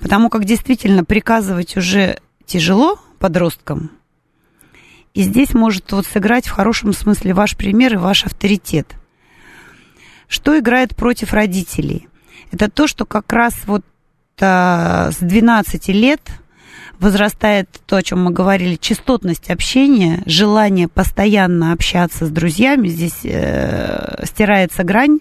[0.00, 3.90] потому как действительно приказывать уже тяжело подросткам,
[5.14, 8.96] и здесь может вот сыграть в хорошем смысле ваш пример и ваш авторитет.
[10.26, 12.06] Что играет против родителей?
[12.50, 13.82] Это то, что как раз вот
[14.42, 16.20] а, с 12 лет–
[16.98, 24.24] возрастает то, о чем мы говорили, частотность общения, желание постоянно общаться с друзьями, здесь э,
[24.24, 25.20] стирается грань.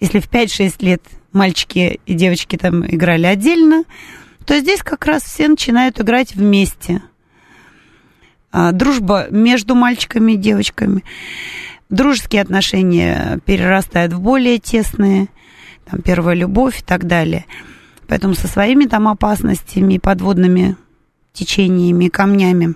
[0.00, 3.84] Если в 5-6 лет мальчики и девочки там играли отдельно,
[4.44, 7.02] то здесь как раз все начинают играть вместе.
[8.50, 11.04] А, дружба между мальчиками и девочками.
[11.90, 15.28] Дружеские отношения перерастают в более тесные,
[15.84, 17.44] там, первая любовь и так далее.
[18.08, 20.76] Поэтому со своими там опасностями, подводными
[21.32, 22.74] течениями, камнями.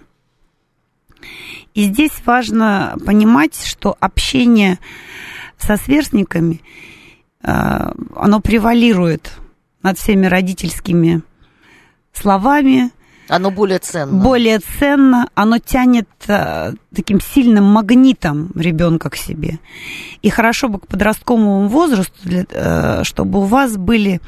[1.75, 4.79] И здесь важно понимать, что общение
[5.59, 6.61] со сверстниками,
[7.43, 9.33] э, оно превалирует
[9.83, 11.23] над всеми родительскими
[12.13, 12.91] словами.
[13.29, 14.23] Оно более ценно.
[14.23, 19.59] Более ценно, оно тянет э, таким сильным магнитом ребенка к себе.
[20.23, 24.21] И хорошо бы к подростковому возрасту, э, чтобы у вас были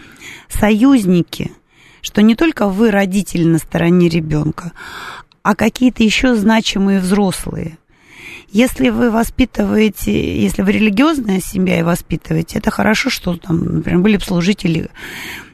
[0.49, 1.53] союзники–
[2.05, 4.73] что не только вы родители на стороне ребенка,
[5.43, 7.79] а какие-то еще значимые взрослые.
[8.51, 14.17] Если вы воспитываете, если вы религиозная семья и воспитываете, это хорошо, что там, например, были
[14.19, 14.91] бы служители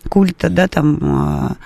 [0.08, 1.56] культа, да, там, а,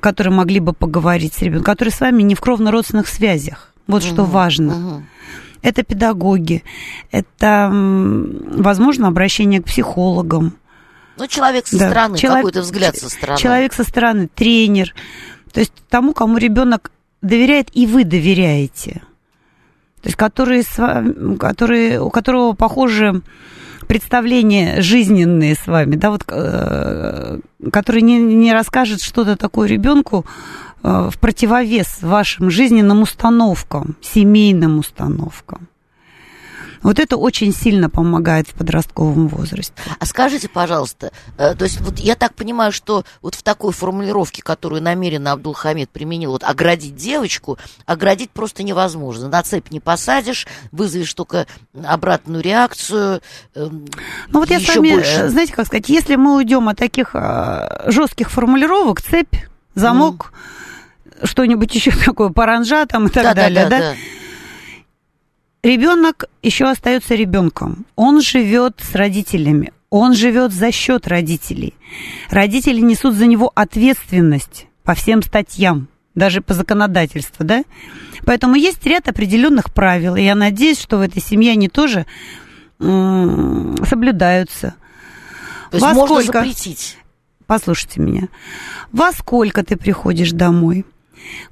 [0.00, 3.72] которые могли бы поговорить с ребенком, которые с вами не в кровно-родственных связях.
[3.86, 4.72] Вот uh-huh, что важно.
[4.72, 5.02] Uh-huh.
[5.62, 6.62] это педагоги,
[7.10, 10.54] это, возможно, обращение к психологам.
[11.16, 11.90] Ну, человек со да.
[11.90, 13.38] стороны, человек, какой-то взгляд со стороны.
[13.38, 14.94] Человек со стороны, тренер.
[15.52, 19.02] То есть тому, кому ребенок доверяет, и вы доверяете.
[20.00, 20.64] То есть который,
[21.36, 23.20] который, у которого похожи
[23.90, 27.40] представления жизненные с вами, да, вот, э,
[27.72, 30.24] который не, не расскажет что-то такое ребенку
[30.84, 35.66] э, в противовес вашим жизненным установкам, семейным установкам.
[36.82, 39.74] Вот это очень сильно помогает в подростковом возрасте.
[39.98, 44.42] А скажите, пожалуйста, э, то есть вот я так понимаю, что вот в такой формулировке,
[44.42, 49.28] которую намеренно Абдулхамид применил, вот оградить девочку, оградить просто невозможно.
[49.28, 51.46] На цепь не посадишь, вызовешь только
[51.84, 53.20] обратную реакцию.
[53.54, 53.68] Э,
[54.28, 55.28] ну вот я с вами, больше...
[55.28, 59.34] знаете, как сказать, если мы уйдем от таких э, жестких формулировок, цепь,
[59.74, 60.32] замок,
[61.04, 61.26] mm.
[61.26, 63.90] что-нибудь еще такое, паранжа там и так да, далее, да, да, да?
[63.90, 63.96] да
[65.62, 67.86] ребенок еще остается ребенком.
[67.96, 69.72] Он живет с родителями.
[69.90, 71.74] Он живет за счет родителей.
[72.30, 77.64] Родители несут за него ответственность по всем статьям, даже по законодательству, да?
[78.24, 82.06] Поэтому есть ряд определенных правил, и я надеюсь, что в этой семье они тоже
[82.78, 84.74] соблюдаются.
[85.70, 86.38] То есть Во можно сколько...
[86.38, 86.96] запретить?
[87.46, 88.28] Послушайте меня.
[88.92, 90.84] Во сколько ты приходишь домой?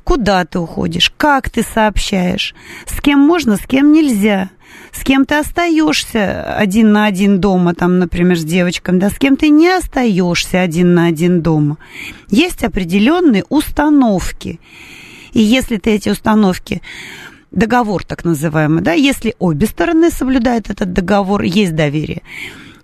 [0.05, 1.13] Куда ты уходишь?
[1.17, 2.55] Как ты сообщаешь?
[2.87, 4.51] С кем можно, с кем нельзя?
[4.93, 9.37] С кем ты остаешься один на один дома, там, например, с девочками, да, с кем
[9.37, 11.79] ты не остаешься один на один дома.
[12.31, 14.61] Есть определенные установки.
[15.33, 16.83] И если ты эти установки
[17.51, 22.23] договор так называемый, да, если обе стороны соблюдают этот договор, есть доверие.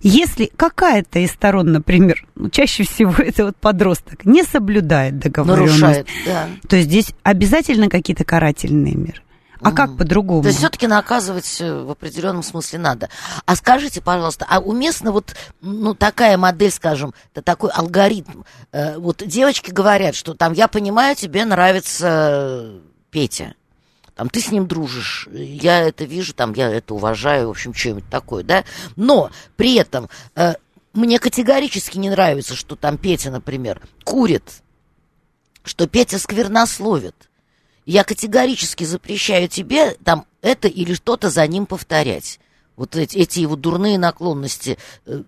[0.07, 6.07] Если какая-то из сторон, например, ну, чаще всего это вот подросток, не соблюдает договоренность, Нарушает,
[6.27, 6.47] да.
[6.69, 9.23] то здесь обязательно какие-то карательные меры.
[9.61, 9.73] А mm.
[9.73, 10.43] как по-другому?
[10.43, 13.09] То есть все-таки наказывать э, в определенном смысле надо.
[13.47, 18.43] А скажите, пожалуйста, а уместно вот ну, такая модель, скажем, это такой алгоритм?
[18.71, 22.73] Э, вот девочки говорят, что там, я понимаю, тебе нравится
[23.09, 23.55] Петя
[24.15, 28.09] там, ты с ним дружишь, я это вижу, там, я это уважаю, в общем, что-нибудь
[28.09, 28.63] такое, да,
[28.95, 30.53] но при этом э,
[30.93, 34.63] мне категорически не нравится, что там Петя, например, курит,
[35.63, 37.29] что Петя сквернословит.
[37.85, 42.39] Я категорически запрещаю тебе там это или что-то за ним повторять.
[42.77, 45.23] Вот эти, эти его дурные наклонности э,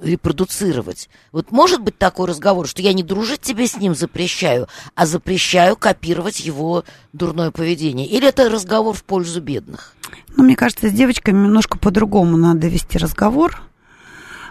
[0.00, 1.08] репродуцировать.
[1.32, 5.76] Вот может быть такой разговор, что я не дружить тебе с ним запрещаю, а запрещаю
[5.76, 8.06] копировать его дурное поведение?
[8.06, 9.94] Или это разговор в пользу бедных?
[10.36, 13.60] Ну, мне кажется, с девочками немножко по-другому надо вести разговор.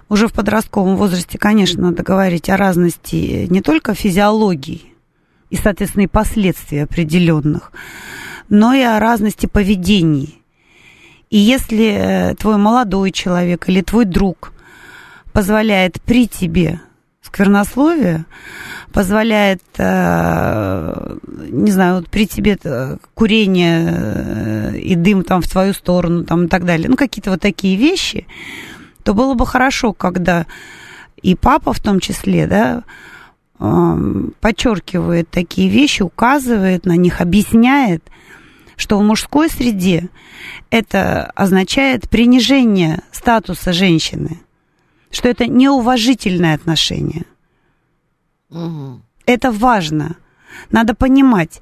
[0.10, 4.94] Уже в подростковом возрасте, конечно, надо говорить о разности не только физиологии
[5.50, 7.72] и, соответственно, и последствий определенных,
[8.48, 10.42] но и о разности поведений.
[11.30, 14.54] И если э, твой молодой человек или твой друг–
[15.38, 16.82] позволяет при тебе
[17.22, 18.26] сквернословие,
[18.92, 21.18] позволяет, э,
[21.52, 26.46] не знаю, вот при тебе э, курение э, и дым там в твою сторону там
[26.46, 28.26] и так далее, ну какие-то вот такие вещи,
[29.04, 30.48] то было бы хорошо, когда
[31.22, 32.84] и папа в том числе, да,
[34.42, 38.04] подчеркивает такие вещи, указывает на них, объясняет,
[38.76, 40.10] что в мужской среде
[40.72, 44.40] это означает принижение статуса женщины
[45.12, 47.26] что это неуважительное отношение.
[48.50, 49.02] Угу.
[49.26, 50.16] Это важно.
[50.72, 51.62] Надо понимать.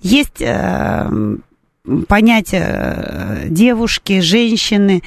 [0.00, 1.36] Есть э,
[2.08, 5.02] понятие э, девушки, женщины,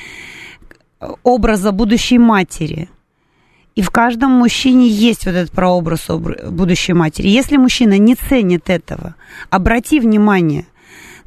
[1.24, 2.90] образа будущей матери.
[3.76, 7.28] И в каждом мужчине есть вот этот прообраз будущей матери.
[7.28, 9.16] Если мужчина не ценит этого,
[9.50, 10.66] обрати внимание–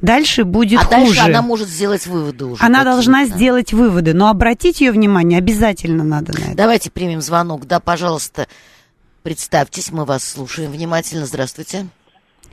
[0.03, 1.15] дальше будет а хуже.
[1.15, 2.63] дальше она может сделать выводы уже.
[2.63, 6.55] Она должна сделать выводы, но обратить ее внимание обязательно надо на это.
[6.55, 7.65] Давайте примем звонок.
[7.65, 8.47] Да, пожалуйста,
[9.23, 11.25] представьтесь, мы вас слушаем внимательно.
[11.25, 11.87] Здравствуйте.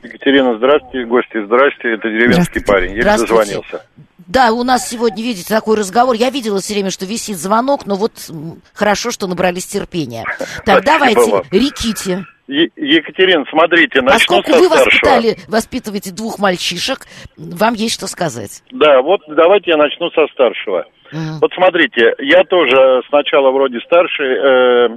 [0.03, 3.83] Екатерина, здравствуйте, гости, здравствуйте, это деревенский парень, я дозвонился.
[4.27, 6.15] Да, у нас сегодня, видите, такой разговор.
[6.15, 8.31] Я видела все время, что висит звонок, но вот
[8.73, 10.25] хорошо, что набрались терпения.
[10.65, 12.27] Так, давайте, Риките.
[12.51, 18.63] Екатерина, смотрите, начну Поскольку со вы воспитали, воспитываете двух мальчишек, вам есть что сказать.
[18.73, 20.87] Да, вот давайте я начну со старшего.
[21.13, 21.39] Uh-huh.
[21.41, 24.89] Вот смотрите, я тоже сначала вроде старший, э,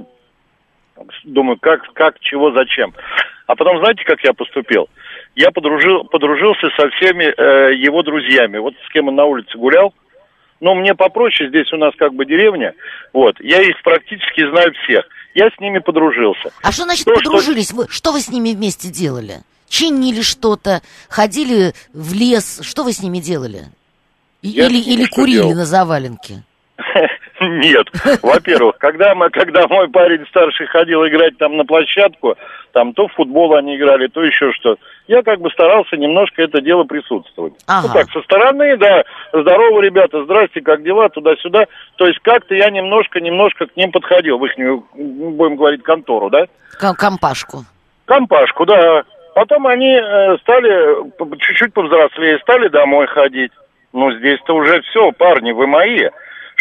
[1.24, 2.92] думаю, как, как, чего, зачем.
[3.46, 4.88] А потом, знаете, как я поступил?
[5.36, 8.58] Я подружил, подружился со всеми э, его друзьями.
[8.58, 9.94] Вот с кем он на улице гулял.
[10.60, 12.74] Но мне попроще, здесь у нас как бы деревня.
[13.12, 15.04] Вот, я их практически знаю всех
[15.34, 16.52] я с ними подружился.
[16.62, 17.68] А что значит То, подружились?
[17.68, 17.76] Что...
[17.76, 19.42] Вы, что вы с ними вместе делали?
[19.68, 23.66] Чинили что-то, ходили в лес, что вы с ними делали?
[24.42, 26.44] Или, или курили на заваленке?
[27.60, 27.88] Нет.
[28.22, 32.36] Во-первых, когда, мы, когда мой парень старший ходил играть там на площадку,
[32.72, 34.76] там то в футбол они играли, то еще что
[35.06, 37.54] я как бы старался немножко это дело присутствовать.
[37.66, 37.88] Ага.
[37.88, 41.66] Ну так, со стороны, да, здорово, ребята, здрасте, как дела, туда-сюда.
[41.96, 46.46] То есть как-то я немножко-немножко к ним подходил, в их, будем говорить, контору, да?
[46.98, 47.64] Компашку.
[48.06, 49.04] Компашку, да.
[49.34, 53.52] Потом они э, стали чуть-чуть повзрослее, стали домой ходить.
[53.92, 56.08] Ну, здесь-то уже все, парни, вы мои.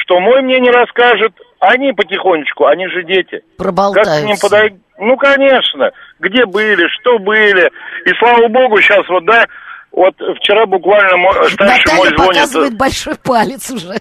[0.04, 3.42] Что мой мне не расскажет, они потихонечку, они же дети.
[3.58, 4.12] Проболтаются.
[4.12, 4.76] Как к ним подойти?
[5.00, 5.92] Ну, конечно.
[6.20, 7.72] Где были, что были.
[8.06, 9.46] И слава богу, сейчас вот, да,
[9.94, 12.18] вот вчера буквально мой, старший мой звонит.
[12.18, 13.96] показывает большой палец уже.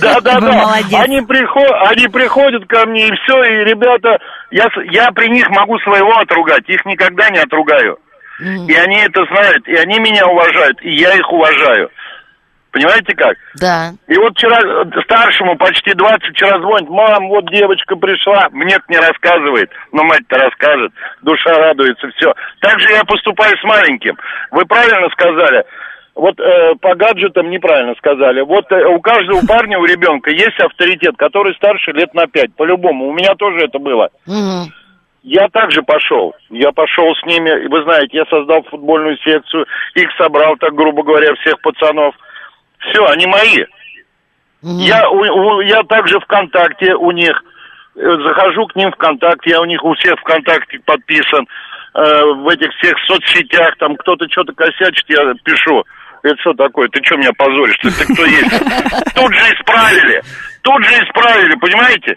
[0.00, 0.74] Да, да, да.
[0.98, 4.18] Они приходят ко мне, и все, и ребята,
[4.50, 7.98] я при них могу своего отругать, их никогда не отругаю.
[8.40, 11.88] И они это знают, и они меня уважают, и я их уважаю.
[12.74, 13.36] Понимаете как?
[13.60, 13.92] Да.
[14.08, 14.58] И вот вчера
[15.04, 20.90] старшему почти 20 вчера звонит, мам, вот девочка пришла, мне не рассказывает, но мать-то расскажет,
[21.22, 22.34] душа радуется, все.
[22.58, 24.18] Так же я поступаю с маленьким.
[24.50, 25.62] Вы правильно сказали,
[26.16, 28.40] вот э, по гаджетам неправильно сказали.
[28.40, 33.06] Вот э, у каждого парня, у ребенка есть авторитет, который старше лет на пять, по-любому.
[33.06, 34.10] У меня тоже это было.
[34.26, 34.72] Угу.
[35.22, 36.34] Я также пошел.
[36.50, 37.68] Я пошел с ними.
[37.68, 39.64] Вы знаете, я создал футбольную секцию.
[39.94, 42.14] Их собрал, так грубо говоря, всех пацанов.
[42.90, 43.64] Все, они мои.
[44.62, 44.78] Угу.
[44.80, 47.42] Я, у, у, я также ВКонтакте у них.
[47.96, 51.46] Э, захожу к ним ВКонтакте, я у них у всех ВКонтакте подписан.
[51.94, 55.84] Э, в этих всех соцсетях, там кто-то что-то косячит, я пишу.
[56.22, 56.88] Это что такое?
[56.88, 57.76] Ты что меня позоришь?
[57.82, 58.50] Ты, ты кто есть?
[59.14, 60.22] Тут же исправили.
[60.62, 62.14] Тут же исправили, понимаете?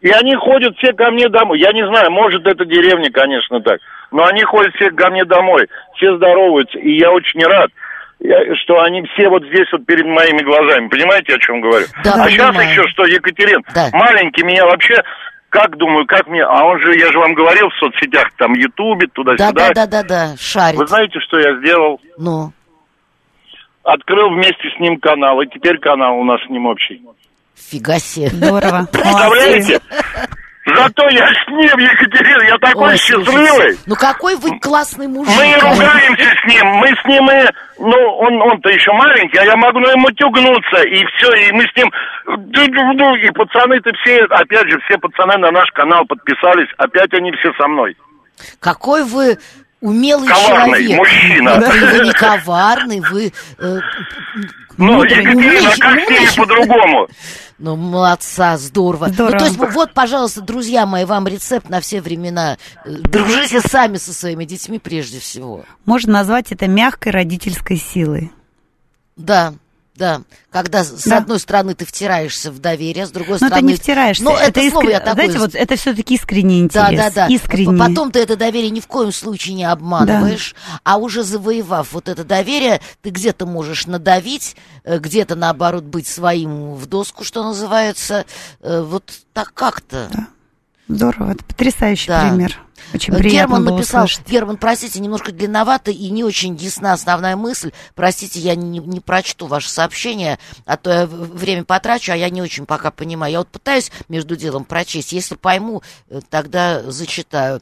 [0.00, 1.60] И они ходят все ко мне домой.
[1.60, 3.80] Я не знаю, может, это деревня, конечно, так.
[4.10, 5.68] Но они ходят все ко мне домой.
[5.96, 6.78] Все здороваются.
[6.78, 7.70] И я очень рад
[8.20, 10.88] что они все вот здесь вот перед моими глазами.
[10.88, 11.86] Понимаете, о чем говорю?
[12.04, 13.90] Да, а сейчас еще что, Екатерин, да.
[13.92, 14.94] маленький меня вообще
[15.50, 16.42] как думаю, как мне...
[16.42, 19.52] А он же, я же вам говорил в соцсетях, там, Ютубе, туда-сюда.
[19.52, 20.78] Да, да, да, да, да, шарит.
[20.78, 22.00] Вы знаете, что я сделал?
[22.18, 22.52] Ну?
[23.82, 27.00] Открыл вместе с ним канал, и теперь канал у нас с ним общий.
[27.54, 28.28] Фига себе.
[28.28, 28.86] Здорово.
[28.92, 29.80] Представляете?
[30.78, 33.46] Зато я с ним, Екатерина, я такой Ой, счастливый.
[33.48, 35.34] Слушайте, ну какой вы классный мужик.
[35.36, 37.46] Мы ругаемся с ним, мы с ним и...
[37.80, 41.62] Ну, он, он-то еще маленький, а я могу на ему тюгнуться, и все, и мы
[41.62, 41.88] с ним...
[42.28, 47.68] И пацаны-то все, опять же, все пацаны на наш канал подписались, опять они все со
[47.68, 47.96] мной.
[48.60, 49.38] Какой вы
[49.80, 50.98] умелый коварный человек.
[50.98, 51.54] мужчина.
[51.54, 53.32] Вы не коварный, вы...
[53.58, 53.78] Э,
[54.78, 57.08] ну, Екатерина, как с ними по-другому?
[57.58, 59.08] Ну, молодца, здорово.
[59.08, 59.32] здорово.
[59.32, 62.56] Ну, то есть, вот, пожалуйста, друзья мои, вам рецепт на все времена.
[62.84, 65.64] Э, дружите сами со своими детьми прежде всего.
[65.84, 68.30] Можно назвать это мягкой родительской силой.
[69.16, 69.54] Да,
[69.98, 71.18] да, когда с да.
[71.18, 73.60] одной стороны ты втираешься в доверие, с другой Но стороны...
[73.60, 74.24] ты не втираешься.
[74.24, 75.14] Ну, это, это слово я такое...
[75.14, 76.90] Знаете, вот это все-таки искренний интерес.
[76.90, 77.26] Да, да, да.
[77.26, 77.78] Искренний.
[77.78, 80.80] Потом ты это доверие ни в коем случае не обманываешь, да.
[80.84, 86.74] а уже завоевав вот это доверие, ты где-то можешь надавить, э, где-то, наоборот, быть своим
[86.74, 88.24] в доску, что называется.
[88.60, 90.08] Э, вот так как-то.
[90.12, 90.28] Да.
[90.88, 92.28] Здорово, это потрясающий да.
[92.28, 92.58] пример.
[92.94, 94.28] Очень Герман написал, услышать.
[94.28, 97.72] Герман, простите, немножко длинновато и не очень ясна основная мысль.
[97.94, 102.42] Простите, я не, не прочту ваше сообщение, а то я время потрачу, а я не
[102.42, 103.32] очень пока понимаю.
[103.32, 105.12] Я вот пытаюсь между делом прочесть.
[105.12, 107.60] Если пойму, э, тогда зачитаю.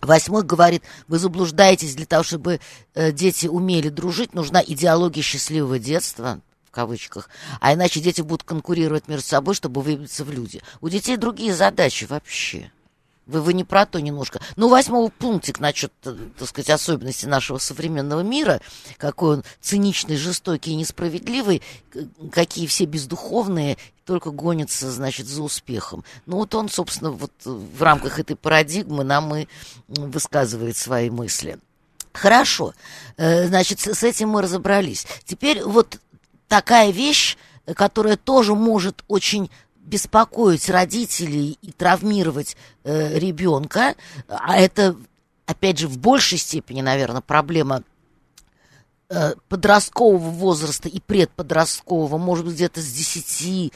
[0.00, 2.60] Восьмой говорит, вы заблуждаетесь для того, чтобы
[2.94, 9.08] э, дети умели дружить, нужна идеология счастливого детства в кавычках, а иначе дети будут конкурировать
[9.08, 10.60] между собой, чтобы выбиться в люди.
[10.80, 12.70] У детей другие задачи вообще.
[13.26, 14.40] Вы, вы не про то немножко.
[14.56, 18.60] Ну, восьмой пунктик насчет, э, так сказать, особенности нашего современного мира,
[18.98, 21.62] какой он циничный, жестокий и несправедливый,
[22.32, 26.04] какие все бездуховные, только гонятся, значит, за успехом.
[26.26, 29.46] Ну, вот он, собственно, вот в рамках этой парадигмы нам и
[29.88, 31.58] высказывает свои мысли.
[32.12, 32.74] Хорошо,
[33.16, 35.06] э, значит, с этим мы разобрались.
[35.24, 35.98] Теперь вот
[36.46, 37.36] такая вещь,
[37.74, 39.50] которая тоже может очень
[39.84, 43.94] беспокоить родителей и травмировать э, ребенка,
[44.28, 44.96] а это,
[45.46, 47.82] опять же, в большей степени, наверное, проблема
[49.10, 53.72] э, подросткового возраста и предподросткового, может быть, где-то с 10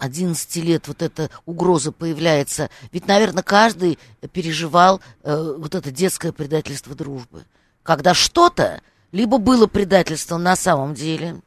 [0.00, 2.70] 11 лет вот эта угроза появляется.
[2.90, 3.98] Ведь, наверное, каждый
[4.32, 7.44] переживал э, вот это детское предательство дружбы.
[7.82, 8.80] Когда что-то
[9.12, 11.42] либо было предательством на самом деле,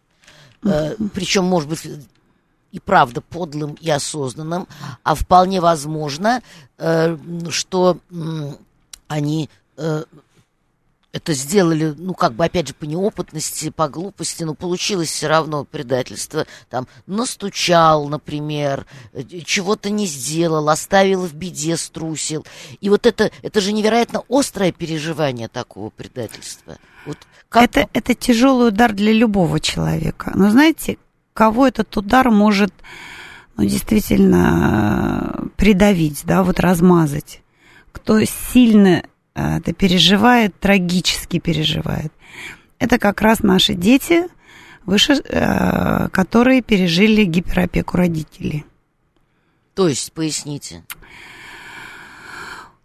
[0.63, 1.81] э, причем, может быть,
[2.73, 4.67] и правда подлым и осознанным,
[5.03, 6.41] а вполне возможно,
[6.77, 7.17] э,
[7.49, 7.99] что
[9.07, 10.03] они э,
[11.13, 15.63] это сделали, ну, как бы, опять же, по неопытности, по глупости, но получилось все равно
[15.63, 16.47] предательство.
[16.71, 22.43] Там, настучал, например, э, чего-то не сделал, оставил в беде, струсил.
[22.81, 26.77] И вот это, это же невероятно острое переживание такого предательства.
[27.05, 27.19] Вот
[27.49, 27.63] как...
[27.63, 30.31] это, это тяжелый удар для любого человека.
[30.33, 30.97] Но знаете,
[31.33, 32.73] кого этот удар может
[33.57, 37.41] ну, действительно придавить, да, вот размазать?
[37.91, 39.03] Кто сильно
[39.35, 42.11] Э, это переживает, трагически переживает.
[42.79, 44.27] Это как раз наши дети,
[44.85, 48.65] выше, э, которые пережили гиперопеку родителей.
[49.73, 50.83] То есть, поясните.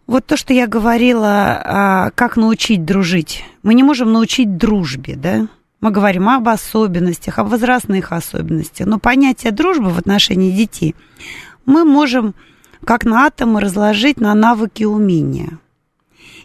[0.07, 3.43] Вот то, что я говорила, а, как научить дружить.
[3.61, 5.47] Мы не можем научить дружбе, да?
[5.81, 8.85] Мы говорим об особенностях, об возрастных особенностях.
[8.85, 10.95] Но понятие дружбы в отношении детей
[11.65, 12.35] мы можем
[12.83, 15.59] как на атомы разложить на навыки и умения.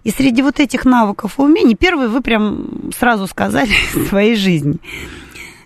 [0.04, 4.78] И среди вот этих навыков и умений, первый вы прям сразу сказали в своей жизни.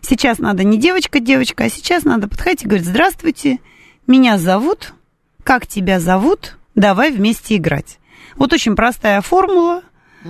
[0.01, 3.59] Сейчас надо не девочка-девочка, а сейчас надо подходить и говорить, здравствуйте,
[4.07, 4.95] меня зовут,
[5.43, 7.99] как тебя зовут, давай вместе играть.
[8.37, 9.83] Вот очень простая формула.
[10.25, 10.29] И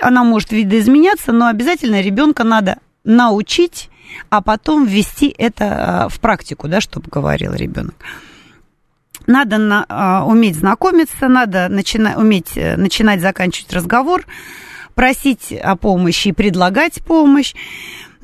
[0.00, 3.90] она может видоизменяться, но обязательно ребенка надо научить,
[4.28, 7.94] а потом ввести это а, в практику, да, чтобы говорил ребенок.
[9.26, 14.24] Надо на, а, уметь знакомиться, надо начина, уметь э, начинать, заканчивать разговор,
[14.94, 17.54] просить о помощи и предлагать помощь.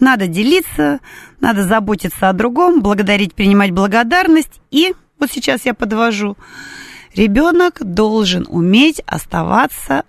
[0.01, 1.01] Надо делиться,
[1.41, 4.61] надо заботиться о другом, благодарить, принимать благодарность.
[4.71, 6.37] И вот сейчас я подвожу.
[7.15, 10.05] Ребенок должен уметь оставаться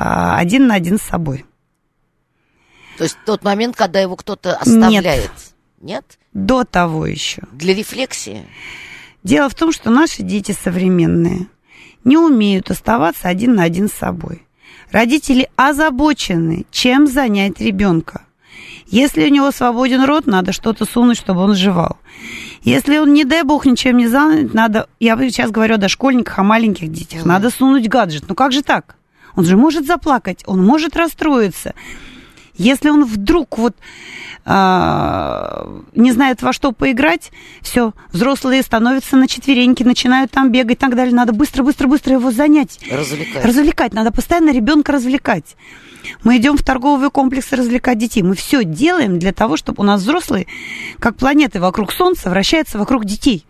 [0.00, 1.44] один на один с собой.
[2.98, 5.30] То есть тот момент, когда его кто-то оставляет.
[5.30, 5.54] Нет.
[5.80, 6.18] Нет?
[6.32, 7.42] До того еще.
[7.52, 8.44] Для рефлексии.
[9.24, 11.46] Дело в том, что наши дети современные
[12.04, 14.46] не умеют оставаться один на один с собой.
[14.90, 18.22] Родители озабочены, чем занять ребенка.
[18.86, 21.98] Если у него свободен рот, надо что-то сунуть, чтобы он жевал.
[22.62, 26.42] Если он, не дай бог, ничем не занят, надо, я сейчас говорю о дошкольниках, о
[26.42, 28.24] маленьких детях, надо сунуть гаджет.
[28.28, 28.97] Ну как же так?
[29.36, 31.74] Он же может заплакать, он может расстроиться.
[32.56, 33.76] Если он вдруг вот
[34.44, 40.80] а, не знает во что поиграть, все, взрослые становятся на четвереньки, начинают там бегать и
[40.80, 41.14] так далее.
[41.14, 42.80] Надо быстро-быстро-быстро его занять.
[42.90, 43.44] Развлекать.
[43.44, 45.56] Развлекать, надо постоянно ребенка развлекать.
[46.24, 48.22] Мы идем в торговые комплексы развлекать детей.
[48.22, 50.46] Мы все делаем для того, чтобы у нас взрослые,
[50.98, 53.44] как планеты вокруг Солнца, вращаются вокруг детей.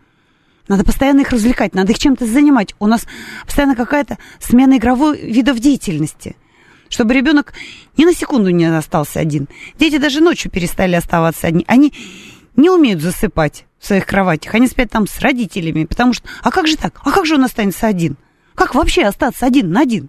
[0.69, 2.75] Надо постоянно их развлекать, надо их чем-то занимать.
[2.79, 3.07] У нас
[3.45, 6.37] постоянно какая-то смена игровой видов деятельности–
[6.89, 7.53] чтобы ребенок
[7.97, 9.49] ни на секунду не остался один.
[9.79, 11.64] Дети даже ночью перестали оставаться одни.
[11.69, 11.93] Они
[12.57, 14.55] не умеют засыпать в своих кроватях.
[14.55, 17.01] Они спят там с родителями, потому что, а как же так?
[17.05, 18.16] А как же он останется один?
[18.55, 20.09] Как вообще остаться один на один?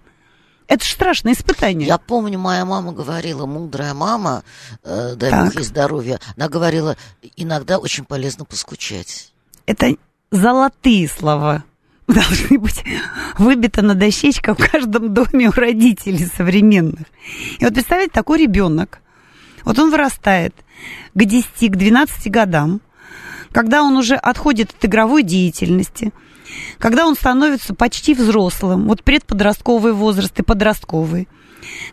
[0.66, 1.88] Это же страшное испытание.
[1.88, 4.44] Я помню, моя мама говорила, мудрая мама,
[4.84, 6.96] э, дай бог ей здоровья, она говорила,
[7.36, 9.32] иногда очень полезно поскучать.
[9.66, 9.96] Это
[10.30, 11.64] золотые слова
[12.06, 12.84] должны быть
[13.38, 17.06] выбиты на дощечках в каждом доме у родителей современных.
[17.58, 19.00] И вот представляете, такой ребенок,
[19.64, 20.54] вот он вырастает
[21.14, 22.80] к 10, к 12 годам,
[23.52, 26.12] когда он уже отходит от игровой деятельности,
[26.78, 31.28] когда он становится почти взрослым, вот предподростковый возраст и подростковый,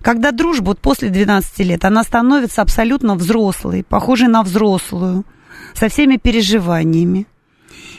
[0.01, 5.25] когда дружба вот после 12 лет, она становится абсолютно взрослой, похожей на взрослую,
[5.73, 7.27] со всеми переживаниями.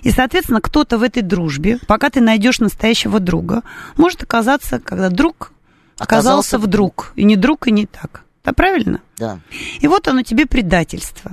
[0.03, 3.63] И, соответственно, кто-то в этой дружбе, пока ты найдешь настоящего друга,
[3.97, 5.53] может оказаться, когда друг
[5.97, 7.13] оказался, оказался вдруг.
[7.17, 8.25] И не друг, и не так.
[8.45, 9.01] Да, правильно?
[9.17, 9.41] Да.
[9.81, 11.33] И вот оно тебе предательство.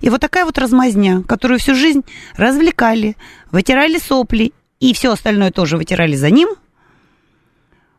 [0.00, 2.04] И вот такая вот размазня, которую всю жизнь
[2.36, 3.16] развлекали,
[3.50, 6.48] вытирали сопли и все остальное тоже вытирали за ним,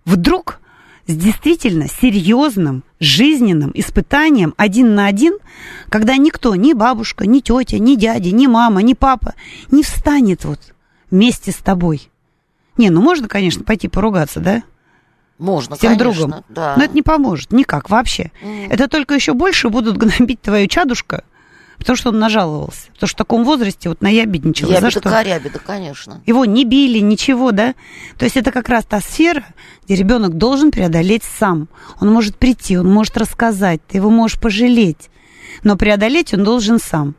[0.06, 0.60] вдруг
[1.08, 5.38] с действительно серьезным жизненным испытанием один на один,
[5.90, 9.34] когда никто, ни бабушка, ни тетя, ни дядя, ни мама, ни папа
[9.72, 10.60] не встанет вот
[11.10, 12.10] вместе с тобой.
[12.78, 14.64] Не, ну можно, конечно, пойти поругаться, да?
[15.40, 16.44] Можно, с тем конечно, другом.
[16.50, 16.76] Да.
[16.78, 18.32] Но это не поможет никак вообще.
[18.42, 18.68] Mm.
[18.72, 21.24] Это только еще больше будут гнобить твою чадушка,
[21.78, 22.88] Потому что он нажаловался.
[22.94, 24.68] Потому что в таком возрасте вот наябедничал.
[24.70, 25.02] Ябеда, за что?
[25.02, 26.22] корябеда, конечно.
[26.26, 27.76] Его не били, ничего, да?
[28.18, 29.46] То есть это как раз та сфера,
[29.86, 31.70] где ребенок должен преодолеть сам.
[32.00, 35.10] Он может прийти, он может рассказать, ты его можешь пожалеть.
[35.64, 37.16] Но преодолеть он должен сам.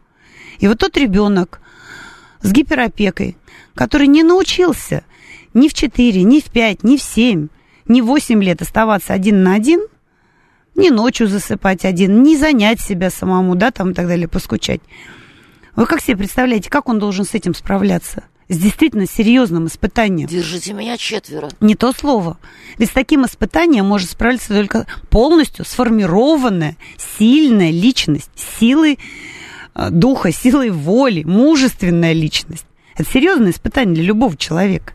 [0.58, 1.60] И вот тот ребенок
[2.42, 3.36] с гиперопекой,
[3.74, 5.04] который не научился
[5.54, 7.48] ни в 4, ни в 5, ни в 7,
[7.86, 9.86] ни в 8 лет оставаться один на один–
[10.78, 14.80] ни ночью засыпать один, ни занять себя самому, да, там и так далее, поскучать.
[15.76, 18.24] Вы как себе представляете, как он должен с этим справляться?
[18.48, 20.26] с действительно серьезным испытанием.
[20.26, 21.50] Держите меня четверо.
[21.60, 22.38] Не то слово.
[22.78, 26.78] Ведь с таким испытанием может справиться только полностью сформированная,
[27.18, 28.98] сильная личность, силой
[29.74, 32.64] э, духа, силой воли, мужественная личность.
[32.96, 34.94] Это серьезное испытание для любого человека.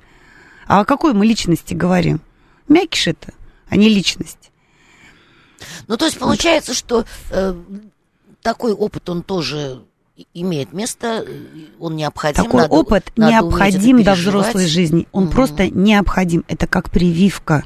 [0.65, 2.21] А о какой мы личности говорим?
[2.67, 3.33] Мякиш это,
[3.69, 4.51] а не личность.
[5.87, 7.55] Ну, то есть получается, что э,
[8.41, 9.81] такой опыт, он тоже
[10.33, 11.25] имеет место,
[11.79, 12.43] он необходим.
[12.43, 15.07] Такой надо, опыт надо необходим до взрослой жизни.
[15.11, 15.31] Он угу.
[15.31, 16.45] просто необходим.
[16.47, 17.63] Это как прививка.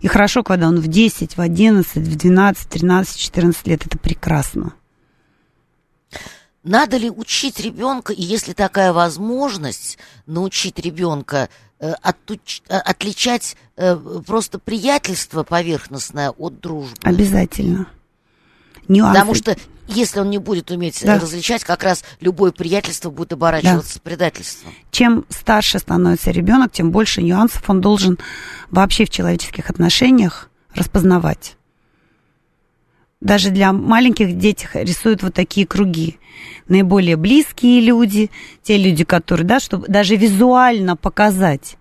[0.00, 3.86] И хорошо, когда он в 10, в 11, в 12, 13, 14 лет.
[3.86, 4.74] Это прекрасно.
[6.62, 11.48] Надо ли учить ребенка, и если такая возможность, научить ребенка
[11.80, 13.96] э, отлуч, э, отличать э,
[14.26, 16.96] просто приятельство поверхностное от дружбы?
[17.02, 17.88] Обязательно.
[18.88, 19.14] Нюансы.
[19.14, 19.56] Потому что
[19.88, 21.18] если он не будет уметь да.
[21.18, 24.00] различать, как раз любое приятельство будет оборачиваться да.
[24.02, 24.72] предательством.
[24.90, 28.18] Чем старше становится ребенок, тем больше нюансов он должен
[28.70, 31.56] вообще в человеческих отношениях распознавать.
[33.20, 36.18] Даже для маленьких детей рисуют вот такие круги.
[36.68, 38.30] Наиболее близкие люди,
[38.62, 41.76] те люди, которые, да, чтобы даже визуально показать.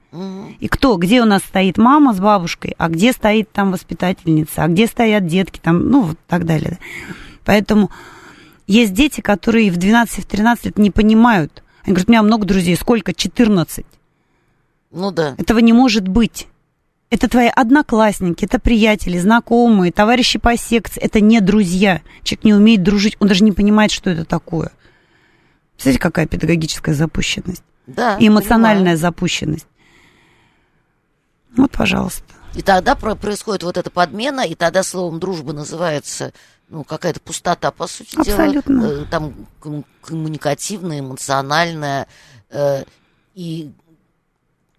[0.61, 4.67] И кто, где у нас стоит мама с бабушкой, а где стоит там воспитательница, а
[4.69, 6.79] где стоят детки, там, ну, вот так далее.
[7.43, 7.91] Поэтому
[8.65, 11.63] есть дети, которые в 12-13 лет не понимают.
[11.83, 12.77] Они говорят, у меня много друзей.
[12.77, 13.13] Сколько?
[13.13, 13.85] 14.
[14.91, 15.35] Ну да.
[15.37, 16.47] Этого не может быть.
[17.11, 21.01] Это твои одноклассники, это приятели, знакомые, товарищи по секции.
[21.01, 22.01] Это не друзья.
[22.23, 24.71] Человек не умеет дружить, он даже не понимает, что это такое.
[25.77, 27.63] Смотрите, какая педагогическая запущенность.
[27.85, 28.97] Да, и эмоциональная понимаю.
[28.97, 29.67] запущенность.
[31.55, 32.23] Вот, пожалуйста.
[32.55, 36.33] И тогда происходит вот эта подмена, и тогда словом дружба называется
[36.69, 38.81] ну, какая-то пустота, по сути Абсолютно.
[38.81, 39.33] дела, э, там
[40.01, 42.07] коммуникативная, эмоциональная,
[42.49, 42.83] э,
[43.35, 43.71] и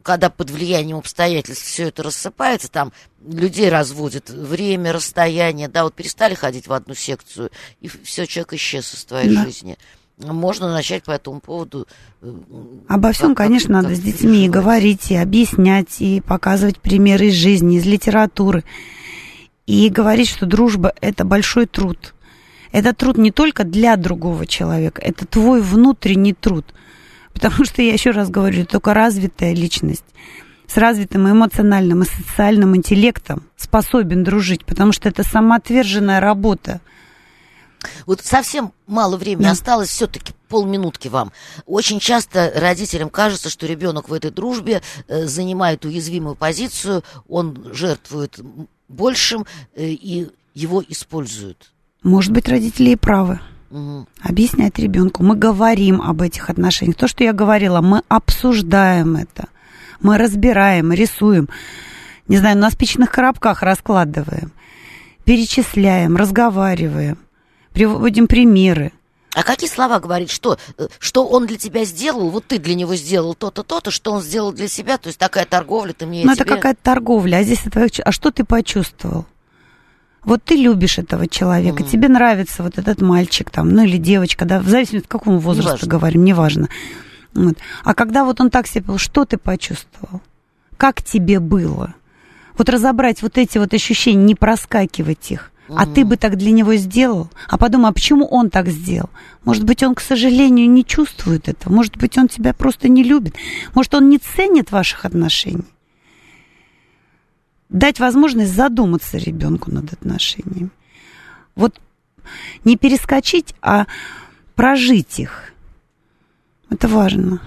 [0.07, 2.92] когда под влиянием обстоятельств все это рассыпается, там
[3.26, 7.50] людей разводят время, расстояние, да, вот перестали ходить в одну секцию,
[7.80, 9.44] и все, человек исчез из твоей да.
[9.44, 9.76] жизни.
[10.18, 11.88] Можно начать по этому поводу.
[12.22, 12.32] Э,
[12.86, 17.34] Обо всем, как, конечно, как, надо с детьми говорить, и объяснять, и показывать примеры из
[17.34, 18.62] жизни, из литературы
[19.66, 22.14] и говорить, что дружба– это большой труд.
[22.70, 26.64] Это труд не только для другого человека, это твой внутренний труд.
[27.37, 30.07] Потому что, я еще раз говорю, только развитая личность
[30.66, 36.80] с развитым эмоциональным и социальным интеллектом способен дружить, потому что это самоотверженная работа.
[38.07, 39.51] Вот совсем мало времени да.
[39.51, 41.30] осталось, все-таки полминутки вам.
[41.66, 48.41] Очень часто родителям кажется, что ребенок в этой дружбе э, занимает уязвимую позицию, он жертвует
[48.89, 51.70] большим, э, и его используют.
[52.03, 53.41] Может быть, родители и правы.
[53.70, 54.06] Угу.
[54.22, 55.22] Объяснять ребенку.
[55.22, 56.96] Мы говорим об этих отношениях.
[56.96, 59.48] То, что я говорила, мы обсуждаем это.
[60.00, 61.48] Мы разбираем, рисуем.
[62.28, 64.52] Не знаю, на спичных коробках раскладываем.
[65.24, 67.18] Перечисляем, разговариваем.
[67.72, 68.92] Приводим примеры.
[69.34, 70.30] А какие слова говорить?
[70.30, 72.30] Что, э, что он для тебя сделал?
[72.30, 74.96] Вот ты для него сделал то-то, то-то, что он сделал для себя?
[74.96, 76.44] То есть такая торговля, ты мне Ну, тебе...
[76.44, 77.86] это какая-то торговля, а здесь это...
[78.02, 79.26] А что ты почувствовал?
[80.27, 84.45] Вот ты любишь этого человека, mm тебе нравится вот этот мальчик там, ну или девочка,
[84.45, 85.89] да, в зависимости от какого возраста неважно.
[85.89, 86.68] говорим, неважно.
[87.33, 87.57] Вот.
[87.85, 90.20] А когда вот он так себя повел, что ты почувствовал?
[90.77, 91.95] Как тебе было?
[92.59, 95.53] Вот разобрать вот эти вот ощущения, не проскакивать их.
[95.68, 97.29] А ты бы так для него сделал?
[97.49, 99.11] А подумай, а почему он так сделал?
[99.45, 101.72] Может быть, он, к сожалению, не чувствует этого.
[101.72, 103.35] Может быть, он тебя просто не любит.
[103.74, 105.64] Может, он не ценит ваших отношений.
[107.68, 110.70] Дать возможность задуматься ребенку над отношениями.
[111.54, 111.80] Вот
[112.64, 113.86] не перескочить, а
[114.54, 115.52] прожить их.
[116.70, 117.40] Это важно.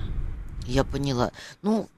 [0.65, 1.31] Я поняла.
[1.61, 1.89] Ну,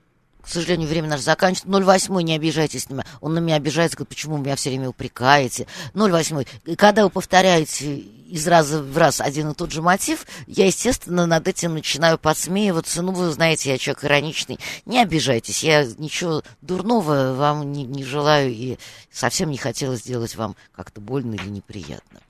[0.52, 1.70] сожалению, время наше заканчивается.
[1.70, 3.06] 08 не обижайтесь на меня.
[3.22, 5.68] Он на меня обижается, говорит, почему меня все время упрекаете.
[5.93, 6.43] 08
[6.76, 7.97] когда вы повторяете
[8.32, 13.02] из раза в раз один и тот же мотив, я, естественно, над этим начинаю подсмеиваться.
[13.02, 14.58] Ну, вы знаете, я человек ироничный.
[14.86, 18.78] Не обижайтесь, я ничего дурного вам не, не желаю и
[19.12, 22.22] совсем не хотела сделать вам как-то больно или неприятно.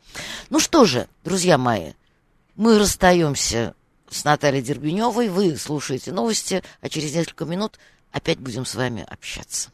[0.50, 1.94] Ну что же, друзья мои,
[2.56, 3.76] мы расстаемся
[4.10, 5.30] с Натальей Дербеневой.
[5.30, 7.80] Вы слушаете новости, а через несколько минут
[8.12, 9.70] опять будем с вами общаться.